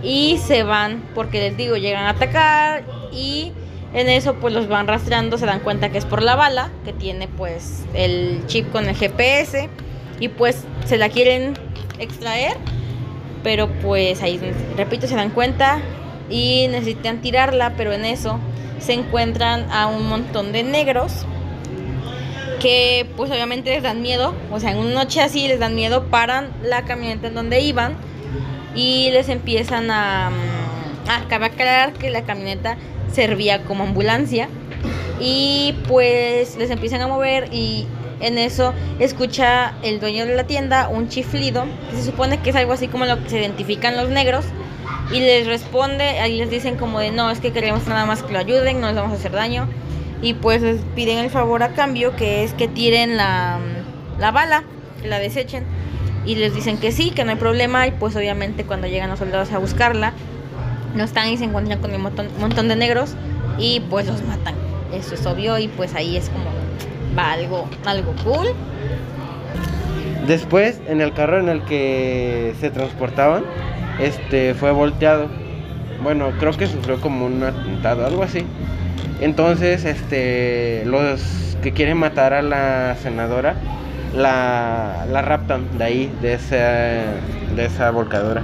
y 0.02 0.38
se 0.38 0.62
van 0.62 1.02
porque 1.16 1.40
les 1.40 1.56
digo, 1.56 1.76
llegan 1.76 2.04
a 2.04 2.10
atacar 2.10 2.84
y 3.12 3.52
en 3.92 4.08
eso 4.08 4.34
pues 4.34 4.54
los 4.54 4.68
van 4.68 4.86
rastreando, 4.86 5.36
se 5.36 5.46
dan 5.46 5.60
cuenta 5.60 5.90
que 5.90 5.98
es 5.98 6.04
por 6.04 6.22
la 6.22 6.36
bala 6.36 6.70
que 6.84 6.92
tiene 6.92 7.26
pues 7.26 7.84
el 7.92 8.42
chip 8.46 8.70
con 8.70 8.88
el 8.88 8.94
GPS 8.94 9.68
y 10.22 10.28
pues 10.28 10.62
se 10.84 10.98
la 10.98 11.08
quieren 11.08 11.54
extraer, 11.98 12.56
pero 13.42 13.68
pues 13.82 14.22
ahí 14.22 14.40
repito, 14.76 15.08
se 15.08 15.16
dan 15.16 15.30
cuenta 15.30 15.80
y 16.30 16.68
necesitan 16.70 17.20
tirarla, 17.20 17.72
pero 17.76 17.92
en 17.92 18.04
eso 18.04 18.38
se 18.78 18.92
encuentran 18.92 19.68
a 19.72 19.88
un 19.88 20.06
montón 20.08 20.52
de 20.52 20.62
negros 20.62 21.26
que 22.60 23.04
pues 23.16 23.32
obviamente 23.32 23.70
les 23.70 23.82
dan 23.82 24.00
miedo, 24.00 24.32
o 24.52 24.60
sea, 24.60 24.70
en 24.70 24.78
una 24.78 24.94
noche 24.94 25.20
así 25.20 25.48
les 25.48 25.58
dan 25.58 25.74
miedo, 25.74 26.04
paran 26.04 26.50
la 26.62 26.82
camioneta 26.84 27.26
en 27.26 27.34
donde 27.34 27.60
iban 27.60 27.96
y 28.76 29.10
les 29.10 29.28
empiezan 29.28 29.90
a... 29.90 30.30
Ah, 31.08 31.22
cabe 31.28 31.46
aclarar 31.46 31.94
que 31.94 32.10
la 32.10 32.22
camioneta 32.22 32.76
servía 33.12 33.64
como 33.64 33.82
ambulancia 33.82 34.48
y 35.18 35.74
pues 35.88 36.56
les 36.58 36.70
empiezan 36.70 37.00
a 37.00 37.08
mover 37.08 37.48
y 37.52 37.88
en 38.22 38.38
eso 38.38 38.72
escucha 38.98 39.74
el 39.82 40.00
dueño 40.00 40.24
de 40.24 40.34
la 40.34 40.44
tienda 40.44 40.88
un 40.88 41.08
chiflido 41.08 41.64
que 41.90 41.96
se 41.96 42.04
supone 42.04 42.38
que 42.38 42.50
es 42.50 42.56
algo 42.56 42.72
así 42.72 42.88
como 42.88 43.04
lo 43.04 43.22
que 43.22 43.28
se 43.28 43.40
identifican 43.40 43.96
los 43.96 44.08
negros 44.08 44.46
y 45.12 45.20
les 45.20 45.46
responde, 45.46 46.04
ahí 46.20 46.38
les 46.38 46.50
dicen 46.50 46.76
como 46.76 47.00
de 47.00 47.10
no, 47.10 47.30
es 47.30 47.40
que 47.40 47.52
queremos 47.52 47.86
nada 47.86 48.06
más 48.06 48.22
que 48.22 48.32
lo 48.32 48.38
ayuden, 48.38 48.80
no 48.80 48.86
les 48.86 48.96
vamos 48.96 49.12
a 49.12 49.16
hacer 49.16 49.32
daño. 49.32 49.68
Y 50.22 50.34
pues 50.34 50.62
les 50.62 50.80
piden 50.94 51.18
el 51.18 51.28
favor 51.28 51.62
a 51.62 51.74
cambio, 51.74 52.16
que 52.16 52.44
es 52.44 52.54
que 52.54 52.68
tiren 52.68 53.16
la, 53.16 53.58
la 54.18 54.30
bala, 54.30 54.64
que 55.02 55.08
la 55.08 55.18
desechen. 55.18 55.64
Y 56.24 56.36
les 56.36 56.54
dicen 56.54 56.78
que 56.78 56.92
sí, 56.92 57.10
que 57.10 57.24
no 57.24 57.32
hay 57.32 57.36
problema. 57.36 57.86
Y 57.86 57.90
pues 57.90 58.16
obviamente 58.16 58.64
cuando 58.64 58.86
llegan 58.86 59.10
los 59.10 59.18
soldados 59.18 59.52
a 59.52 59.58
buscarla, 59.58 60.14
no 60.94 61.04
están 61.04 61.28
y 61.28 61.36
se 61.36 61.44
encuentran 61.44 61.80
con 61.80 61.94
un 61.94 62.00
montón, 62.00 62.28
montón 62.38 62.68
de 62.68 62.76
negros 62.76 63.14
y 63.58 63.80
pues 63.80 64.06
los 64.06 64.22
matan. 64.22 64.54
Eso 64.92 65.14
es 65.14 65.26
obvio 65.26 65.58
y 65.58 65.68
pues 65.68 65.94
ahí 65.94 66.16
es 66.16 66.28
como 66.28 66.44
va 67.16 67.32
algo, 67.32 67.68
algo 67.84 68.14
cool. 68.24 68.48
Después, 70.26 70.80
en 70.86 71.00
el 71.00 71.12
carro 71.12 71.38
en 71.40 71.48
el 71.48 71.62
que 71.64 72.54
se 72.60 72.70
transportaban, 72.70 73.44
este 74.00 74.54
fue 74.54 74.70
volteado. 74.70 75.28
Bueno, 76.02 76.32
creo 76.38 76.52
que 76.52 76.66
sufrió 76.66 77.00
como 77.00 77.26
un 77.26 77.42
atentado, 77.42 78.06
algo 78.06 78.22
así. 78.22 78.44
Entonces, 79.20 79.84
este 79.84 80.84
los 80.84 81.56
que 81.62 81.72
quieren 81.72 81.96
matar 81.96 82.32
a 82.32 82.42
la 82.42 82.96
senadora 82.96 83.54
la, 84.14 85.06
la 85.10 85.22
raptan 85.22 85.78
de 85.78 85.84
ahí, 85.84 86.12
de 86.20 86.34
esa, 86.34 86.56
de 86.56 87.64
esa 87.64 87.90
volcadura. 87.90 88.42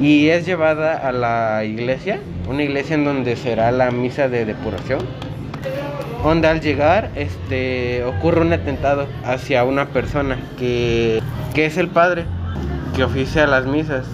Y 0.00 0.28
es 0.28 0.46
llevada 0.46 0.96
a 0.96 1.12
la 1.12 1.64
iglesia, 1.64 2.20
una 2.48 2.62
iglesia 2.62 2.94
en 2.94 3.04
donde 3.04 3.36
será 3.36 3.70
la 3.70 3.90
misa 3.90 4.28
de 4.28 4.44
depuración. 4.44 5.00
Donde 6.22 6.48
al 6.48 6.60
llegar 6.60 7.10
este, 7.14 8.04
ocurre 8.04 8.42
un 8.42 8.52
atentado 8.52 9.06
hacia 9.24 9.64
una 9.64 9.86
persona 9.86 10.38
que, 10.58 11.22
que 11.54 11.66
es 11.66 11.78
el 11.78 11.88
padre 11.88 12.24
que 12.94 13.04
oficia 13.04 13.46
las 13.46 13.66
misas. 13.66 14.06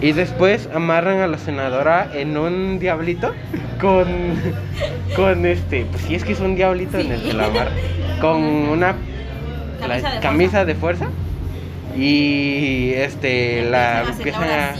Y 0.00 0.12
después 0.12 0.68
amarran 0.74 1.20
a 1.20 1.28
la 1.28 1.38
senadora 1.38 2.10
en 2.12 2.36
un 2.36 2.80
diablito 2.80 3.32
con. 3.80 4.06
con 5.16 5.46
este. 5.46 5.86
Pues 5.90 6.02
sí, 6.02 6.16
es 6.16 6.24
que 6.24 6.32
es 6.32 6.40
un 6.40 6.56
diablito 6.56 6.98
en 6.98 7.12
el 7.12 7.22
que 7.22 7.32
la 7.32 7.46
amarran. 7.46 7.74
Con 8.20 8.42
una 8.42 8.96
Camisa 9.82 10.10
de 10.10 10.20
camisa 10.20 10.64
de 10.64 10.74
fuerza. 10.74 11.06
Y 11.96 12.92
este 12.94 13.68
la 13.68 14.02
Empiezan 14.02 14.44
a 14.44 14.46
la 14.46 14.70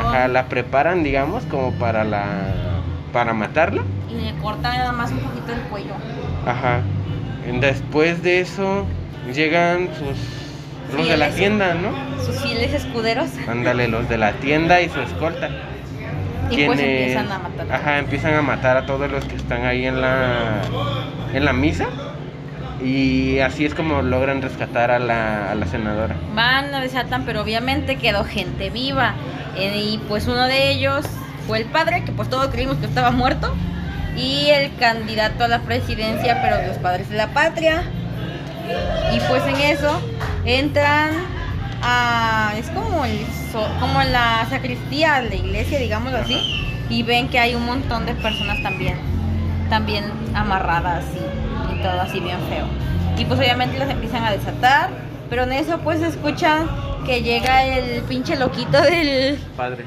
ajá, 0.00 0.28
la 0.28 0.46
preparan, 0.46 1.04
digamos, 1.04 1.44
como 1.44 1.72
para 1.72 2.04
la. 2.04 2.75
Para 3.16 3.32
matarla. 3.32 3.80
Y 4.10 4.20
le 4.20 4.34
cortan 4.42 4.76
nada 4.76 4.92
más 4.92 5.10
un 5.10 5.20
poquito 5.20 5.50
el 5.50 5.60
cuello. 5.70 5.94
Ajá. 6.44 6.82
Después 7.60 8.22
de 8.22 8.40
eso 8.40 8.84
llegan 9.32 9.88
sus. 9.98 10.94
los 10.94 11.08
de 11.08 11.16
la 11.16 11.30
tienda, 11.30 11.72
¿no? 11.72 11.92
Sus 12.22 12.42
fieles 12.42 12.74
escuderos. 12.74 13.30
Ándale, 13.48 13.88
los 13.88 14.06
de 14.10 14.18
la 14.18 14.32
tienda 14.32 14.82
y 14.82 14.90
su 14.90 15.00
escolta. 15.00 15.48
Y 16.50 16.66
pues 16.66 16.78
empiezan 16.78 17.32
a 17.32 17.38
matar. 17.38 17.72
Ajá, 17.72 17.98
empiezan 18.00 18.34
a 18.34 18.42
matar 18.42 18.76
a 18.76 18.84
todos 18.84 19.10
los 19.10 19.24
que 19.24 19.36
están 19.36 19.64
ahí 19.64 19.86
en 19.86 20.02
la 20.02 20.60
en 21.32 21.46
la 21.46 21.54
misa. 21.54 21.86
Y 22.84 23.38
así 23.38 23.64
es 23.64 23.74
como 23.74 24.02
logran 24.02 24.42
rescatar 24.42 24.90
a 24.90 24.98
la, 24.98 25.52
a 25.52 25.54
la 25.54 25.64
senadora. 25.64 26.16
Van, 26.34 26.70
la 26.70 26.80
desatan, 26.80 27.24
pero 27.24 27.40
obviamente 27.40 27.96
quedó 27.96 28.24
gente 28.24 28.68
viva. 28.68 29.14
Eh, 29.56 29.74
y 29.74 29.98
pues 30.06 30.26
uno 30.26 30.44
de 30.48 30.70
ellos 30.70 31.06
fue 31.46 31.58
el 31.58 31.64
padre, 31.66 32.04
que 32.04 32.12
pues 32.12 32.28
todos 32.28 32.48
creímos 32.48 32.76
que 32.78 32.86
estaba 32.86 33.10
muerto. 33.10 33.54
Y 34.16 34.48
el 34.48 34.74
candidato 34.76 35.44
a 35.44 35.48
la 35.48 35.60
presidencia, 35.60 36.40
pero 36.42 36.56
de 36.56 36.68
los 36.68 36.78
padres 36.78 37.08
de 37.10 37.16
la 37.16 37.28
patria. 37.28 37.82
Y 39.12 39.20
pues 39.28 39.42
en 39.46 39.56
eso 39.56 40.00
entran 40.44 41.10
a. 41.82 42.54
Es 42.58 42.70
como, 42.70 43.04
el, 43.04 43.26
como 43.78 44.02
la 44.02 44.46
sacristía, 44.48 45.20
la 45.20 45.34
iglesia, 45.34 45.78
digámoslo 45.78 46.18
así. 46.18 46.40
Y 46.88 47.02
ven 47.02 47.28
que 47.28 47.38
hay 47.38 47.54
un 47.54 47.66
montón 47.66 48.06
de 48.06 48.14
personas 48.14 48.62
también. 48.62 48.96
También 49.68 50.04
amarradas 50.34 51.04
y, 51.12 51.74
y 51.74 51.82
todo 51.82 52.00
así 52.00 52.20
bien 52.20 52.38
feo. 52.48 52.66
Y 53.18 53.24
pues 53.24 53.38
obviamente 53.38 53.78
las 53.78 53.90
empiezan 53.90 54.24
a 54.24 54.32
desatar. 54.32 54.90
Pero 55.28 55.42
en 55.42 55.52
eso 55.52 55.78
pues 55.78 56.00
escuchan 56.00 56.68
que 57.04 57.22
llega 57.22 57.64
el 57.64 58.02
pinche 58.02 58.36
loquito 58.36 58.80
del, 58.80 59.38
Padre. 59.56 59.84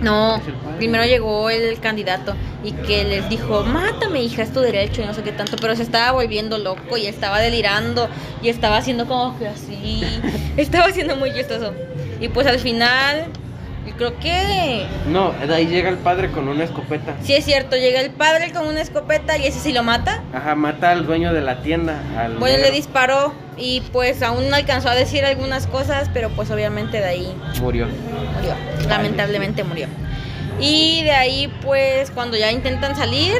No, 0.00 0.40
primero 0.76 1.04
llegó 1.04 1.50
el 1.50 1.78
candidato 1.80 2.34
y 2.62 2.72
que 2.72 3.04
les 3.04 3.28
dijo, 3.28 3.62
mátame 3.64 4.22
hija, 4.22 4.42
es 4.42 4.52
tu 4.52 4.60
derecho 4.60 5.02
y 5.02 5.06
no 5.06 5.14
sé 5.14 5.22
qué 5.22 5.32
tanto, 5.32 5.56
pero 5.60 5.74
se 5.76 5.82
estaba 5.82 6.12
volviendo 6.12 6.58
loco 6.58 6.96
y 6.96 7.06
estaba 7.06 7.40
delirando 7.40 8.08
y 8.42 8.48
estaba 8.48 8.76
haciendo 8.76 9.06
como 9.06 9.38
que 9.38 9.48
así, 9.48 10.02
estaba 10.56 10.86
haciendo 10.86 11.16
muy 11.16 11.32
chistoso. 11.32 11.72
Y 12.20 12.28
pues 12.28 12.46
al 12.46 12.58
final, 12.58 13.26
creo 13.96 14.18
que 14.18 14.86
No, 15.08 15.32
de 15.32 15.54
ahí 15.54 15.66
llega 15.66 15.88
el 15.88 15.98
padre 15.98 16.30
con 16.30 16.48
una 16.48 16.64
escopeta. 16.64 17.16
sí 17.22 17.34
es 17.34 17.44
cierto, 17.44 17.76
llega 17.76 18.00
el 18.00 18.10
padre 18.10 18.52
con 18.52 18.66
una 18.66 18.80
escopeta 18.80 19.36
y 19.38 19.46
ese 19.46 19.60
sí 19.60 19.72
lo 19.72 19.82
mata. 19.82 20.22
Ajá, 20.34 20.54
mata 20.54 20.90
al 20.90 21.06
dueño 21.06 21.32
de 21.32 21.40
la 21.40 21.62
tienda. 21.62 22.00
Al 22.18 22.36
Bueno, 22.38 22.58
le 22.58 22.70
disparó 22.70 23.32
y 23.56 23.80
pues 23.92 24.22
aún 24.22 24.48
no 24.50 24.56
alcanzó 24.56 24.88
a 24.88 24.94
decir 24.94 25.24
algunas 25.24 25.66
cosas, 25.66 26.10
pero 26.12 26.28
pues 26.30 26.50
obviamente 26.50 26.98
de 26.98 27.04
ahí 27.06 27.34
Murió. 27.60 27.86
murió. 27.86 28.54
Lamentablemente 28.88 29.64
murió. 29.64 29.86
Y 30.60 31.04
de 31.04 31.12
ahí, 31.12 31.52
pues, 31.64 32.10
cuando 32.10 32.36
ya 32.36 32.50
intentan 32.50 32.96
salir, 32.96 33.36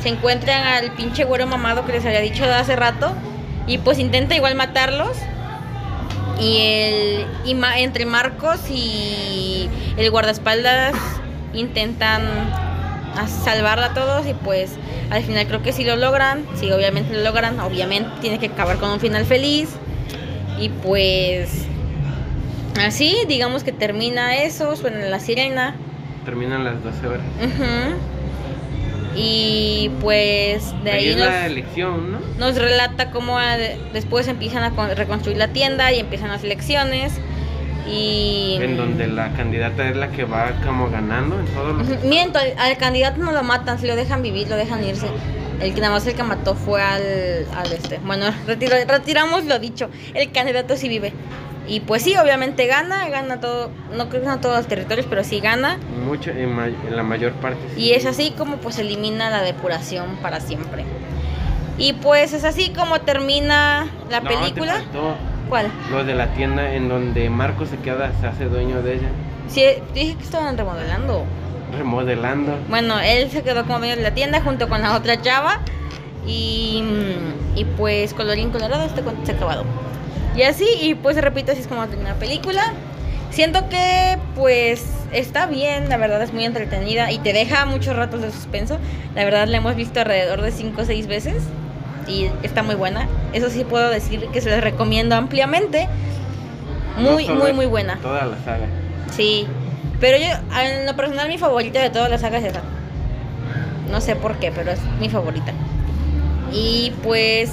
se 0.00 0.08
encuentran 0.08 0.64
al 0.64 0.92
pinche 0.92 1.24
güero 1.24 1.46
mamado 1.48 1.84
que 1.84 1.92
les 1.92 2.06
había 2.06 2.20
dicho 2.20 2.44
hace 2.44 2.76
rato. 2.76 3.12
Y 3.66 3.78
pues 3.78 3.98
intenta 3.98 4.34
igual 4.36 4.54
matarlos. 4.54 5.16
Y 6.40 6.58
el. 6.58 7.26
Y 7.44 7.54
ma- 7.54 7.78
entre 7.78 8.06
Marcos 8.06 8.60
y 8.70 9.68
el 9.96 10.10
guardaespaldas 10.10 10.94
intentan 11.52 12.22
salvarla 13.44 13.86
a 13.86 13.94
todos. 13.94 14.26
Y 14.26 14.34
pues 14.34 14.72
al 15.10 15.22
final 15.22 15.46
creo 15.46 15.62
que 15.62 15.72
sí 15.72 15.84
lo 15.84 15.96
logran. 15.96 16.44
Sí, 16.56 16.70
obviamente 16.72 17.14
lo 17.14 17.22
logran. 17.22 17.60
Obviamente 17.60 18.10
tiene 18.20 18.38
que 18.38 18.46
acabar 18.46 18.78
con 18.78 18.90
un 18.90 19.00
final 19.00 19.24
feliz. 19.24 19.70
Y 20.58 20.68
pues. 20.70 21.66
Así, 22.84 23.16
digamos 23.28 23.62
que 23.62 23.70
termina 23.70 24.36
eso, 24.38 24.74
suena 24.74 24.98
la 25.06 25.20
sirena. 25.20 25.76
Terminan 26.24 26.64
las 26.64 26.82
12 26.82 27.06
horas. 27.06 27.22
Ujú. 27.40 28.13
Y 29.16 29.90
pues 30.00 30.72
de 30.82 30.90
ahí 30.90 31.10
nos, 31.14 31.26
la 31.26 31.46
elección, 31.46 32.12
¿no? 32.12 32.18
nos 32.38 32.56
relata 32.56 33.10
cómo 33.10 33.38
a- 33.38 33.56
de- 33.56 33.78
después 33.92 34.26
empiezan 34.28 34.64
a 34.64 34.70
con- 34.70 34.94
reconstruir 34.96 35.36
la 35.38 35.48
tienda 35.48 35.92
y 35.92 36.00
empiezan 36.00 36.28
las 36.30 36.42
elecciones. 36.44 37.12
Y... 37.86 38.58
En 38.62 38.76
donde 38.78 39.06
la 39.06 39.32
candidata 39.34 39.88
es 39.88 39.96
la 39.96 40.10
que 40.10 40.24
va 40.24 40.52
como 40.64 40.88
ganando 40.90 41.38
en 41.38 41.46
todo 41.46 41.74
lo... 41.74 41.84
Miento, 42.08 42.38
al, 42.58 42.76
candidato 42.78 43.20
no 43.22 43.30
lo 43.30 43.42
matan, 43.42 43.78
se 43.78 43.86
lo 43.86 43.94
dejan 43.94 44.22
vivir, 44.22 44.48
lo 44.48 44.56
dejan 44.56 44.82
irse. 44.84 45.06
El 45.60 45.74
que 45.74 45.80
nada 45.80 45.92
más 45.92 46.06
el 46.06 46.14
que 46.14 46.22
mató 46.22 46.54
fue 46.54 46.82
al, 46.82 47.46
al 47.54 47.72
este. 47.72 47.98
Bueno, 47.98 48.26
retiro- 48.46 48.76
retiramos 48.88 49.44
lo 49.44 49.58
dicho. 49.58 49.88
El 50.14 50.32
candidato 50.32 50.76
sí 50.76 50.88
vive. 50.88 51.12
Y 51.66 51.80
pues 51.80 52.02
sí, 52.02 52.14
obviamente 52.16 52.66
gana, 52.66 53.08
gana 53.08 53.40
todo, 53.40 53.70
no 53.96 54.08
creo 54.10 54.20
que 54.20 54.26
gana 54.26 54.40
todos 54.40 54.56
los 54.58 54.66
territorios, 54.66 55.06
pero 55.08 55.24
sí 55.24 55.40
gana. 55.40 55.78
Mucho, 56.06 56.30
en, 56.30 56.52
ma- 56.54 56.66
en 56.66 56.94
la 56.96 57.02
mayor 57.02 57.32
parte. 57.32 57.58
sí. 57.74 57.80
Y 57.80 57.92
es 57.92 58.04
así 58.06 58.32
como 58.36 58.56
pues 58.58 58.78
elimina 58.78 59.30
la 59.30 59.40
depuración 59.42 60.16
para 60.20 60.40
siempre. 60.40 60.84
Y 61.78 61.94
pues 61.94 62.32
es 62.34 62.44
así 62.44 62.70
como 62.70 63.00
termina 63.00 63.86
la 64.10 64.20
No, 64.20 64.28
película. 64.28 64.82
¿Cuál? 65.48 65.68
Lo 65.90 66.04
de 66.04 66.14
la 66.14 66.28
tienda 66.34 66.72
en 66.74 66.88
donde 66.88 67.28
Marco 67.30 67.66
se 67.66 67.76
queda, 67.78 68.12
se 68.20 68.26
hace 68.26 68.44
dueño 68.46 68.82
de 68.82 68.94
ella, 68.94 69.08
Sí, 69.48 69.62
dije 69.94 70.16
que 70.16 70.22
estaban 70.24 70.56
remodelando. 70.56 71.24
remodelando. 71.76 72.56
Bueno, 72.68 72.98
él 73.00 73.30
se 73.30 73.42
quedó 73.42 73.64
como 73.64 73.78
dueño 73.78 73.96
de 73.96 74.02
la 74.02 74.12
tienda 74.14 74.40
junto 74.40 74.68
con 74.68 74.80
la 74.82 74.96
otra 74.96 75.20
chava. 75.20 75.60
Y, 76.26 76.82
y 77.54 77.64
pues 77.76 78.14
colorín 78.14 78.50
colorado, 78.50 78.84
este 78.84 79.02
cuento 79.02 79.24
se 79.26 79.32
ha 79.32 79.34
acabado. 79.34 79.64
Y 80.36 80.42
así, 80.42 80.66
y 80.80 80.94
pues 80.94 81.16
repito, 81.20 81.52
así 81.52 81.60
es 81.60 81.66
como 81.66 81.84
la 81.84 82.14
película. 82.14 82.72
Siento 83.30 83.68
que 83.68 84.18
pues 84.34 84.84
está 85.12 85.46
bien, 85.46 85.88
la 85.88 85.96
verdad 85.96 86.22
es 86.22 86.32
muy 86.32 86.44
entretenida 86.44 87.10
y 87.10 87.18
te 87.18 87.32
deja 87.32 87.66
muchos 87.66 87.96
ratos 87.96 88.22
de 88.22 88.30
suspenso. 88.30 88.78
La 89.14 89.24
verdad 89.24 89.48
la 89.48 89.58
hemos 89.58 89.74
visto 89.76 90.00
alrededor 90.00 90.42
de 90.42 90.52
5 90.52 90.82
o 90.82 90.84
6 90.84 91.06
veces 91.06 91.42
y 92.06 92.30
está 92.42 92.62
muy 92.62 92.74
buena. 92.74 93.08
Eso 93.32 93.50
sí 93.50 93.64
puedo 93.64 93.90
decir 93.90 94.28
que 94.32 94.40
se 94.40 94.50
les 94.50 94.62
recomiendo 94.62 95.16
ampliamente. 95.16 95.88
Muy, 96.96 97.26
No 97.26 97.34
muy, 97.34 97.52
muy 97.52 97.66
buena. 97.66 97.96
Toda 97.96 98.24
la 98.24 98.36
saga. 98.44 98.66
Sí, 99.10 99.48
pero 100.00 100.18
yo, 100.18 100.26
en 100.60 100.86
lo 100.86 100.94
personal, 100.96 101.28
mi 101.28 101.38
favorita 101.38 101.80
de 101.80 101.90
todas 101.90 102.10
las 102.10 102.20
sagas 102.20 102.42
es 102.44 102.50
esa. 102.50 102.62
No 103.90 104.00
sé 104.00 104.16
por 104.16 104.36
qué, 104.36 104.52
pero 104.52 104.70
es 104.70 104.80
mi 105.00 105.08
favorita. 105.08 105.52
Y 106.52 106.92
pues, 107.02 107.52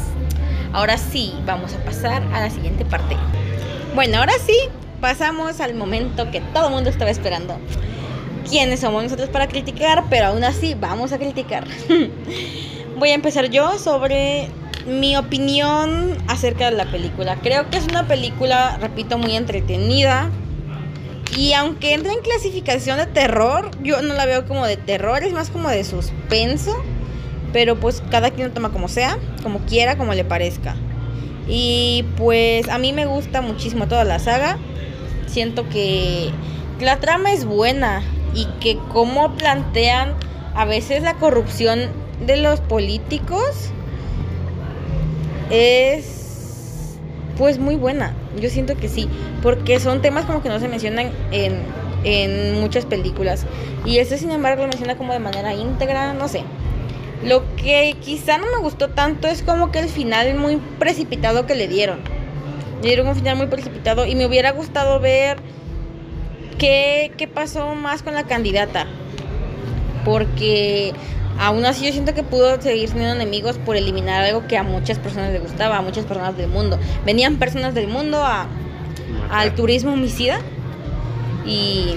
ahora 0.73 0.97
sí, 0.97 1.33
vamos 1.45 1.73
a 1.73 1.83
pasar 1.83 2.23
a 2.33 2.41
la 2.41 2.49
siguiente 2.49 2.85
parte. 2.85 3.17
Bueno, 3.95 4.19
ahora 4.19 4.33
sí, 4.45 4.57
pasamos 4.99 5.59
al 5.59 5.73
momento 5.73 6.31
que 6.31 6.41
todo 6.53 6.67
el 6.67 6.73
mundo 6.73 6.89
estaba 6.89 7.11
esperando. 7.11 7.57
¿Quiénes 8.49 8.79
somos 8.79 9.03
nosotros 9.03 9.29
para 9.29 9.47
criticar? 9.47 10.05
Pero 10.09 10.27
aún 10.27 10.43
así, 10.43 10.75
vamos 10.75 11.11
a 11.11 11.17
criticar. 11.17 11.65
Voy 12.97 13.09
a 13.09 13.13
empezar 13.13 13.49
yo 13.49 13.77
sobre 13.77 14.49
mi 14.85 15.15
opinión 15.15 16.17
acerca 16.27 16.69
de 16.69 16.77
la 16.77 16.89
película. 16.89 17.37
Creo 17.41 17.69
que 17.69 17.77
es 17.77 17.85
una 17.85 18.07
película, 18.07 18.77
repito, 18.79 19.17
muy 19.17 19.35
entretenida. 19.35 20.29
Y 21.37 21.53
aunque 21.53 21.93
entra 21.93 22.11
en 22.11 22.21
clasificación 22.21 22.97
de 22.97 23.05
terror, 23.05 23.71
yo 23.81 24.01
no 24.01 24.13
la 24.13 24.25
veo 24.25 24.45
como 24.45 24.65
de 24.65 24.77
terror, 24.77 25.23
es 25.23 25.33
más 25.33 25.49
como 25.49 25.69
de 25.69 25.83
suspenso. 25.83 26.83
Pero 27.53 27.75
pues 27.79 28.01
cada 28.09 28.31
quien 28.31 28.47
lo 28.47 28.53
toma 28.53 28.69
como 28.69 28.87
sea, 28.87 29.17
como 29.43 29.59
quiera, 29.59 29.97
como 29.97 30.13
le 30.13 30.23
parezca. 30.23 30.75
Y 31.47 32.05
pues 32.17 32.69
a 32.69 32.77
mí 32.77 32.93
me 32.93 33.05
gusta 33.05 33.41
muchísimo 33.41 33.87
toda 33.87 34.03
la 34.03 34.19
saga. 34.19 34.57
Siento 35.27 35.67
que 35.69 36.31
la 36.79 36.99
trama 36.99 37.31
es 37.33 37.45
buena 37.45 38.03
y 38.33 38.45
que 38.59 38.77
como 38.91 39.33
plantean 39.35 40.13
a 40.55 40.65
veces 40.65 41.03
la 41.03 41.15
corrupción 41.15 41.89
de 42.25 42.37
los 42.37 42.61
políticos 42.61 43.71
es 45.49 46.97
pues 47.37 47.59
muy 47.59 47.75
buena. 47.75 48.13
Yo 48.39 48.49
siento 48.49 48.77
que 48.77 48.87
sí, 48.87 49.09
porque 49.41 49.79
son 49.79 50.01
temas 50.01 50.25
como 50.25 50.41
que 50.41 50.49
no 50.49 50.59
se 50.59 50.67
mencionan 50.67 51.11
en, 51.31 51.59
en 52.03 52.59
muchas 52.59 52.85
películas. 52.85 53.45
Y 53.85 53.97
este, 53.97 54.17
sin 54.17 54.31
embargo, 54.31 54.61
lo 54.61 54.69
menciona 54.69 54.95
como 54.95 55.13
de 55.13 55.19
manera 55.19 55.53
íntegra, 55.53 56.13
no 56.13 56.27
sé. 56.27 56.43
Lo 57.23 57.43
que 57.55 57.95
quizá 58.01 58.37
no 58.37 58.45
me 58.47 58.57
gustó 58.61 58.89
tanto 58.89 59.27
es 59.27 59.43
como 59.43 59.71
que 59.71 59.79
el 59.79 59.89
final 59.89 60.33
muy 60.35 60.57
precipitado 60.79 61.45
que 61.45 61.55
le 61.55 61.67
dieron. 61.67 61.99
Le 62.81 62.87
dieron 62.87 63.07
un 63.07 63.15
final 63.15 63.37
muy 63.37 63.45
precipitado 63.45 64.05
y 64.05 64.15
me 64.15 64.25
hubiera 64.25 64.51
gustado 64.51 64.99
ver 64.99 65.37
qué, 66.57 67.11
qué 67.17 67.27
pasó 67.27 67.75
más 67.75 68.01
con 68.01 68.15
la 68.15 68.23
candidata. 68.23 68.87
Porque 70.03 70.93
aún 71.37 71.63
así 71.65 71.85
yo 71.85 71.91
siento 71.91 72.15
que 72.15 72.23
pudo 72.23 72.59
seguir 72.59 72.89
teniendo 72.89 73.15
enemigos 73.15 73.59
por 73.59 73.75
eliminar 73.75 74.23
algo 74.23 74.47
que 74.47 74.57
a 74.57 74.63
muchas 74.63 74.97
personas 74.97 75.31
les 75.31 75.43
gustaba, 75.43 75.77
a 75.77 75.81
muchas 75.81 76.05
personas 76.05 76.35
del 76.37 76.47
mundo. 76.47 76.79
Venían 77.05 77.37
personas 77.37 77.75
del 77.75 77.87
mundo 77.87 78.23
a, 78.23 78.47
al 79.29 79.53
turismo 79.53 79.93
homicida. 79.93 80.39
Y 81.45 81.95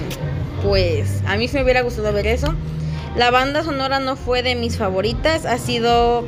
pues 0.63 1.23
a 1.25 1.35
mí 1.35 1.47
sí 1.47 1.57
me 1.57 1.63
hubiera 1.63 1.81
gustado 1.81 2.13
ver 2.13 2.27
eso. 2.27 2.53
La 3.15 3.31
banda 3.31 3.63
sonora 3.63 3.99
no 3.99 4.17
fue 4.17 4.43
de 4.43 4.55
mis 4.55 4.77
favoritas, 4.77 5.45
ha 5.45 5.57
sido 5.57 6.23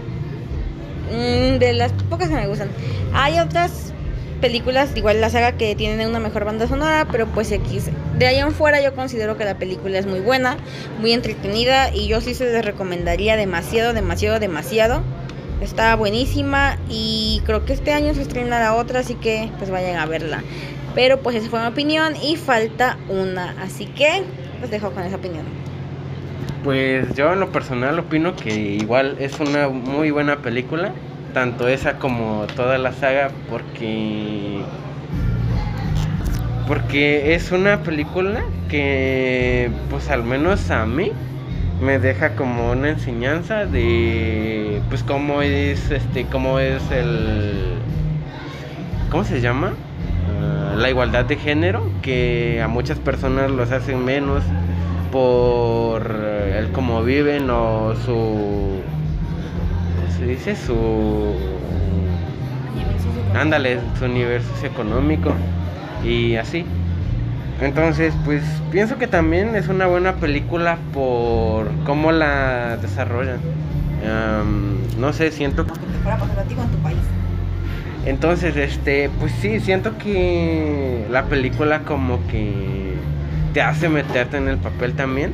mm, 1.11 1.57
de 1.59 1.73
las 1.73 1.91
pocas 2.09 2.29
que 2.29 2.35
me 2.35 2.47
gustan. 2.47 2.69
Hay 3.13 3.39
otras 3.39 3.91
películas, 4.39 4.91
igual 4.95 5.19
la 5.19 5.29
saga, 5.29 5.51
que 5.57 5.75
tienen 5.75 6.07
una 6.07 6.21
mejor 6.21 6.45
banda 6.45 6.65
sonora, 6.65 7.05
pero 7.11 7.27
pues 7.27 7.51
X. 7.51 7.89
De 8.17 8.27
ahí 8.27 8.37
en 8.37 8.53
fuera 8.53 8.81
yo 8.81 8.95
considero 8.95 9.37
que 9.37 9.43
la 9.43 9.57
película 9.57 9.99
es 9.99 10.05
muy 10.05 10.21
buena, 10.21 10.55
muy 11.01 11.11
entretenida 11.11 11.93
y 11.93 12.07
yo 12.07 12.21
sí 12.21 12.33
se 12.33 12.45
les 12.45 12.63
recomendaría 12.63 13.35
demasiado, 13.35 13.91
demasiado, 13.91 14.39
demasiado. 14.39 15.01
Está 15.59 15.93
buenísima 15.97 16.77
y 16.87 17.41
creo 17.45 17.65
que 17.65 17.73
este 17.73 17.91
año 17.91 18.13
se 18.13 18.21
estrena 18.21 18.61
la 18.61 18.75
otra, 18.75 19.01
así 19.01 19.15
que 19.15 19.51
pues 19.57 19.69
vayan 19.69 19.97
a 19.97 20.05
verla. 20.05 20.41
Pero 20.95 21.19
pues 21.21 21.35
esa 21.35 21.49
fue 21.49 21.59
mi 21.59 21.67
opinión 21.67 22.15
y 22.15 22.37
falta 22.37 22.97
una, 23.09 23.55
así 23.61 23.87
que 23.87 24.23
los 24.61 24.69
dejo 24.69 24.91
con 24.91 25.03
esa 25.03 25.17
opinión. 25.17 25.66
Pues 26.63 27.15
yo 27.15 27.33
en 27.33 27.39
lo 27.39 27.51
personal 27.51 27.97
opino 27.99 28.35
que 28.35 28.53
igual 28.53 29.15
es 29.19 29.39
una 29.39 29.69
muy 29.69 30.11
buena 30.11 30.37
película, 30.37 30.91
tanto 31.33 31.67
esa 31.67 31.97
como 31.97 32.45
toda 32.55 32.77
la 32.77 32.91
saga, 32.91 33.29
porque 33.49 34.61
porque 36.67 37.33
es 37.33 37.51
una 37.51 37.81
película 37.83 38.43
que 38.69 39.71
pues 39.89 40.09
al 40.09 40.23
menos 40.23 40.69
a 40.69 40.85
mí 40.85 41.11
me 41.81 41.99
deja 41.99 42.35
como 42.35 42.71
una 42.71 42.89
enseñanza 42.89 43.65
de 43.65 44.81
pues 44.89 45.03
cómo 45.03 45.41
es 45.41 45.91
este 45.91 46.25
cómo 46.25 46.59
es 46.59 46.81
el 46.91 47.75
¿cómo 49.09 49.23
se 49.23 49.39
llama? 49.39 49.73
Ah, 50.41 50.75
la 50.75 50.89
igualdad 50.89 51.25
de 51.25 51.37
género 51.37 51.89
que 52.01 52.61
a 52.61 52.67
muchas 52.67 52.99
personas 52.99 53.49
los 53.51 53.71
hacen 53.71 54.03
menos 54.03 54.43
por 55.11 56.26
el 56.67 56.73
cómo 56.73 57.03
viven 57.03 57.49
o 57.49 57.93
su 58.05 58.81
¿cómo 59.95 60.17
se 60.17 60.25
dice? 60.25 60.55
su 60.55 61.33
ándale, 63.35 63.79
su 63.99 64.07
nivel 64.07 64.41
socioeconómico 64.41 65.33
y 66.03 66.35
así. 66.35 66.65
Entonces, 67.61 68.13
pues 68.23 68.43
pienso 68.71 68.97
que 68.97 69.07
también 69.07 69.55
es 69.55 69.67
una 69.67 69.87
buena 69.87 70.13
película 70.15 70.77
por 70.93 71.71
cómo 71.85 72.11
la 72.11 72.77
desarrollan. 72.77 73.39
No 74.97 75.13
sé, 75.13 75.31
siento 75.31 75.65
país. 75.65 76.97
entonces, 78.05 78.55
este, 78.55 79.09
pues 79.19 79.31
sí, 79.41 79.59
siento 79.59 79.97
que 79.97 81.05
la 81.09 81.25
película 81.25 81.79
como 81.79 82.25
que 82.27 82.93
te 83.53 83.61
hace 83.61 83.89
meterte 83.89 84.37
en 84.37 84.47
el 84.47 84.57
papel 84.57 84.93
también. 84.93 85.33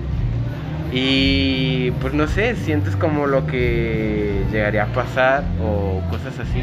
Y 0.94 1.90
pues 2.02 2.14
no 2.14 2.28
sé, 2.28 2.56
sientes 2.56 2.96
como 2.96 3.26
lo 3.26 3.48
que 3.48 4.44
llegaría 4.52 4.84
a 4.84 4.88
pasar 4.88 5.44
o 5.60 6.02
cosas 6.12 6.40
así. 6.40 6.62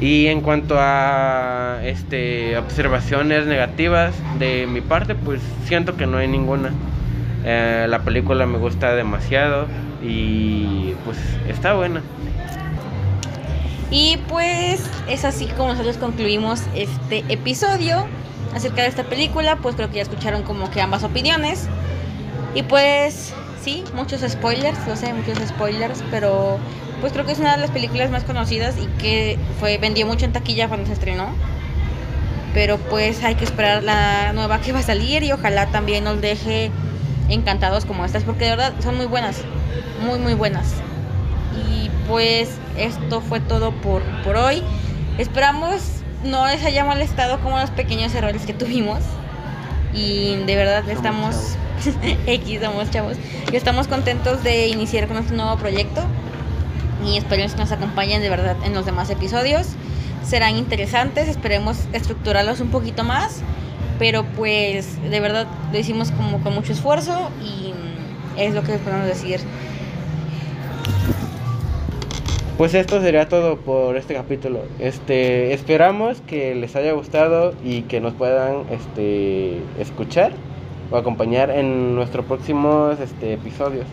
Y 0.00 0.26
en 0.26 0.40
cuanto 0.40 0.76
a 0.78 1.80
este 1.82 2.56
observaciones 2.58 3.46
negativas 3.46 4.14
de 4.38 4.68
mi 4.68 4.82
parte, 4.82 5.16
pues 5.16 5.40
siento 5.64 5.96
que 5.96 6.06
no 6.06 6.18
hay 6.18 6.28
ninguna. 6.28 6.70
Eh, 7.44 7.86
la 7.88 8.00
película 8.00 8.46
me 8.46 8.58
gusta 8.58 8.94
demasiado 8.94 9.66
y 10.00 10.94
pues 11.04 11.18
está 11.48 11.74
buena. 11.74 12.02
Y 13.90 14.18
pues 14.28 14.88
es 15.08 15.24
así 15.24 15.46
como 15.56 15.70
nosotros 15.70 15.96
concluimos 15.96 16.62
este 16.74 17.24
episodio 17.28 18.06
acerca 18.54 18.82
de 18.82 18.88
esta 18.88 19.04
película. 19.04 19.56
Pues 19.56 19.74
creo 19.74 19.88
que 19.88 19.96
ya 19.96 20.02
escucharon 20.02 20.42
como 20.42 20.70
que 20.70 20.80
ambas 20.80 21.02
opiniones. 21.02 21.68
Y 22.56 22.62
pues 22.62 23.34
sí, 23.62 23.84
muchos 23.94 24.22
spoilers, 24.22 24.78
lo 24.86 24.96
sé, 24.96 25.12
muchos 25.12 25.36
spoilers, 25.46 26.02
pero 26.10 26.58
pues 27.02 27.12
creo 27.12 27.26
que 27.26 27.32
es 27.32 27.38
una 27.38 27.54
de 27.54 27.60
las 27.60 27.70
películas 27.70 28.10
más 28.10 28.24
conocidas 28.24 28.76
y 28.78 28.86
que 28.98 29.38
fue 29.60 29.76
vendió 29.76 30.06
mucho 30.06 30.24
en 30.24 30.32
taquilla 30.32 30.66
cuando 30.66 30.86
se 30.86 30.94
estrenó. 30.94 31.28
Pero 32.54 32.78
pues 32.78 33.22
hay 33.22 33.34
que 33.34 33.44
esperar 33.44 33.82
la 33.82 34.32
nueva 34.32 34.62
que 34.62 34.72
va 34.72 34.78
a 34.78 34.82
salir 34.82 35.22
y 35.22 35.32
ojalá 35.32 35.66
también 35.66 36.04
nos 36.04 36.22
deje 36.22 36.70
encantados 37.28 37.84
como 37.84 38.06
estas 38.06 38.24
porque 38.24 38.44
de 38.44 38.52
verdad 38.52 38.72
son 38.82 38.96
muy 38.96 39.04
buenas, 39.04 39.42
muy 40.02 40.18
muy 40.18 40.32
buenas. 40.32 40.76
Y 41.68 41.90
pues 42.08 42.56
esto 42.78 43.20
fue 43.20 43.40
todo 43.40 43.72
por, 43.82 44.00
por 44.24 44.36
hoy. 44.36 44.62
Esperamos 45.18 45.82
no 46.24 46.46
les 46.46 46.64
haya 46.64 46.86
molestado 46.86 47.38
como 47.40 47.58
los 47.58 47.70
pequeños 47.70 48.14
errores 48.14 48.46
que 48.46 48.54
tuvimos. 48.54 49.00
Y 49.92 50.36
de 50.46 50.56
verdad 50.56 50.88
estamos 50.88 51.58
X, 52.26 52.60
somos 52.60 52.90
chavos. 52.90 53.16
Y 53.52 53.56
estamos 53.56 53.88
contentos 53.88 54.42
de 54.42 54.68
iniciar 54.68 55.08
con 55.08 55.16
este 55.18 55.34
nuevo 55.34 55.56
proyecto. 55.56 56.02
Y 57.06 57.16
esperemos 57.16 57.52
que 57.52 57.60
nos 57.60 57.72
acompañen 57.72 58.22
de 58.22 58.28
verdad 58.28 58.56
en 58.64 58.74
los 58.74 58.86
demás 58.86 59.10
episodios. 59.10 59.68
Serán 60.24 60.56
interesantes, 60.56 61.28
esperemos 61.28 61.78
estructurarlos 61.92 62.60
un 62.60 62.68
poquito 62.68 63.04
más. 63.04 63.42
Pero 63.98 64.24
pues 64.36 65.00
de 65.10 65.20
verdad 65.20 65.46
lo 65.72 65.78
hicimos 65.78 66.10
como 66.10 66.42
con 66.42 66.54
mucho 66.54 66.72
esfuerzo 66.72 67.30
y 67.42 67.72
es 68.38 68.54
lo 68.54 68.62
que 68.62 68.74
podemos 68.78 69.06
decir. 69.06 69.40
Pues 72.58 72.74
esto 72.74 73.00
sería 73.02 73.28
todo 73.28 73.58
por 73.58 73.96
este 73.96 74.14
capítulo. 74.14 74.62
Este, 74.78 75.52
esperamos 75.52 76.22
que 76.22 76.54
les 76.54 76.74
haya 76.74 76.92
gustado 76.92 77.54
y 77.62 77.82
que 77.82 78.00
nos 78.00 78.14
puedan 78.14 78.64
este, 78.70 79.60
escuchar 79.78 80.32
o 80.90 80.96
acompañar 80.96 81.50
en 81.50 81.94
nuestros 81.94 82.24
próximos 82.26 83.00
este, 83.00 83.34
episodios. 83.34 83.86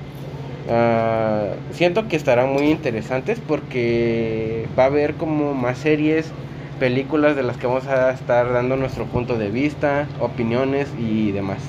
Ah, 0.70 1.48
siento 1.72 2.08
que 2.08 2.16
estarán 2.16 2.54
muy 2.54 2.70
interesantes 2.70 3.40
porque 3.46 4.68
va 4.78 4.84
a 4.84 4.88
haber 4.88 5.16
como 5.16 5.54
más 5.54 5.78
series, 5.78 6.32
películas 6.80 7.36
de 7.36 7.44
las 7.44 7.58
que 7.58 7.68
vamos 7.68 7.88
a 7.88 8.12
estar 8.12 8.52
dando 8.52 8.76
nuestro 8.76 9.06
punto 9.06 9.38
de 9.38 9.50
vista, 9.50 10.08
opiniones 10.20 10.88
y 10.98 11.32
demás. 11.32 11.60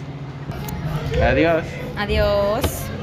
Adiós. 1.22 1.64
Adiós. 1.96 2.93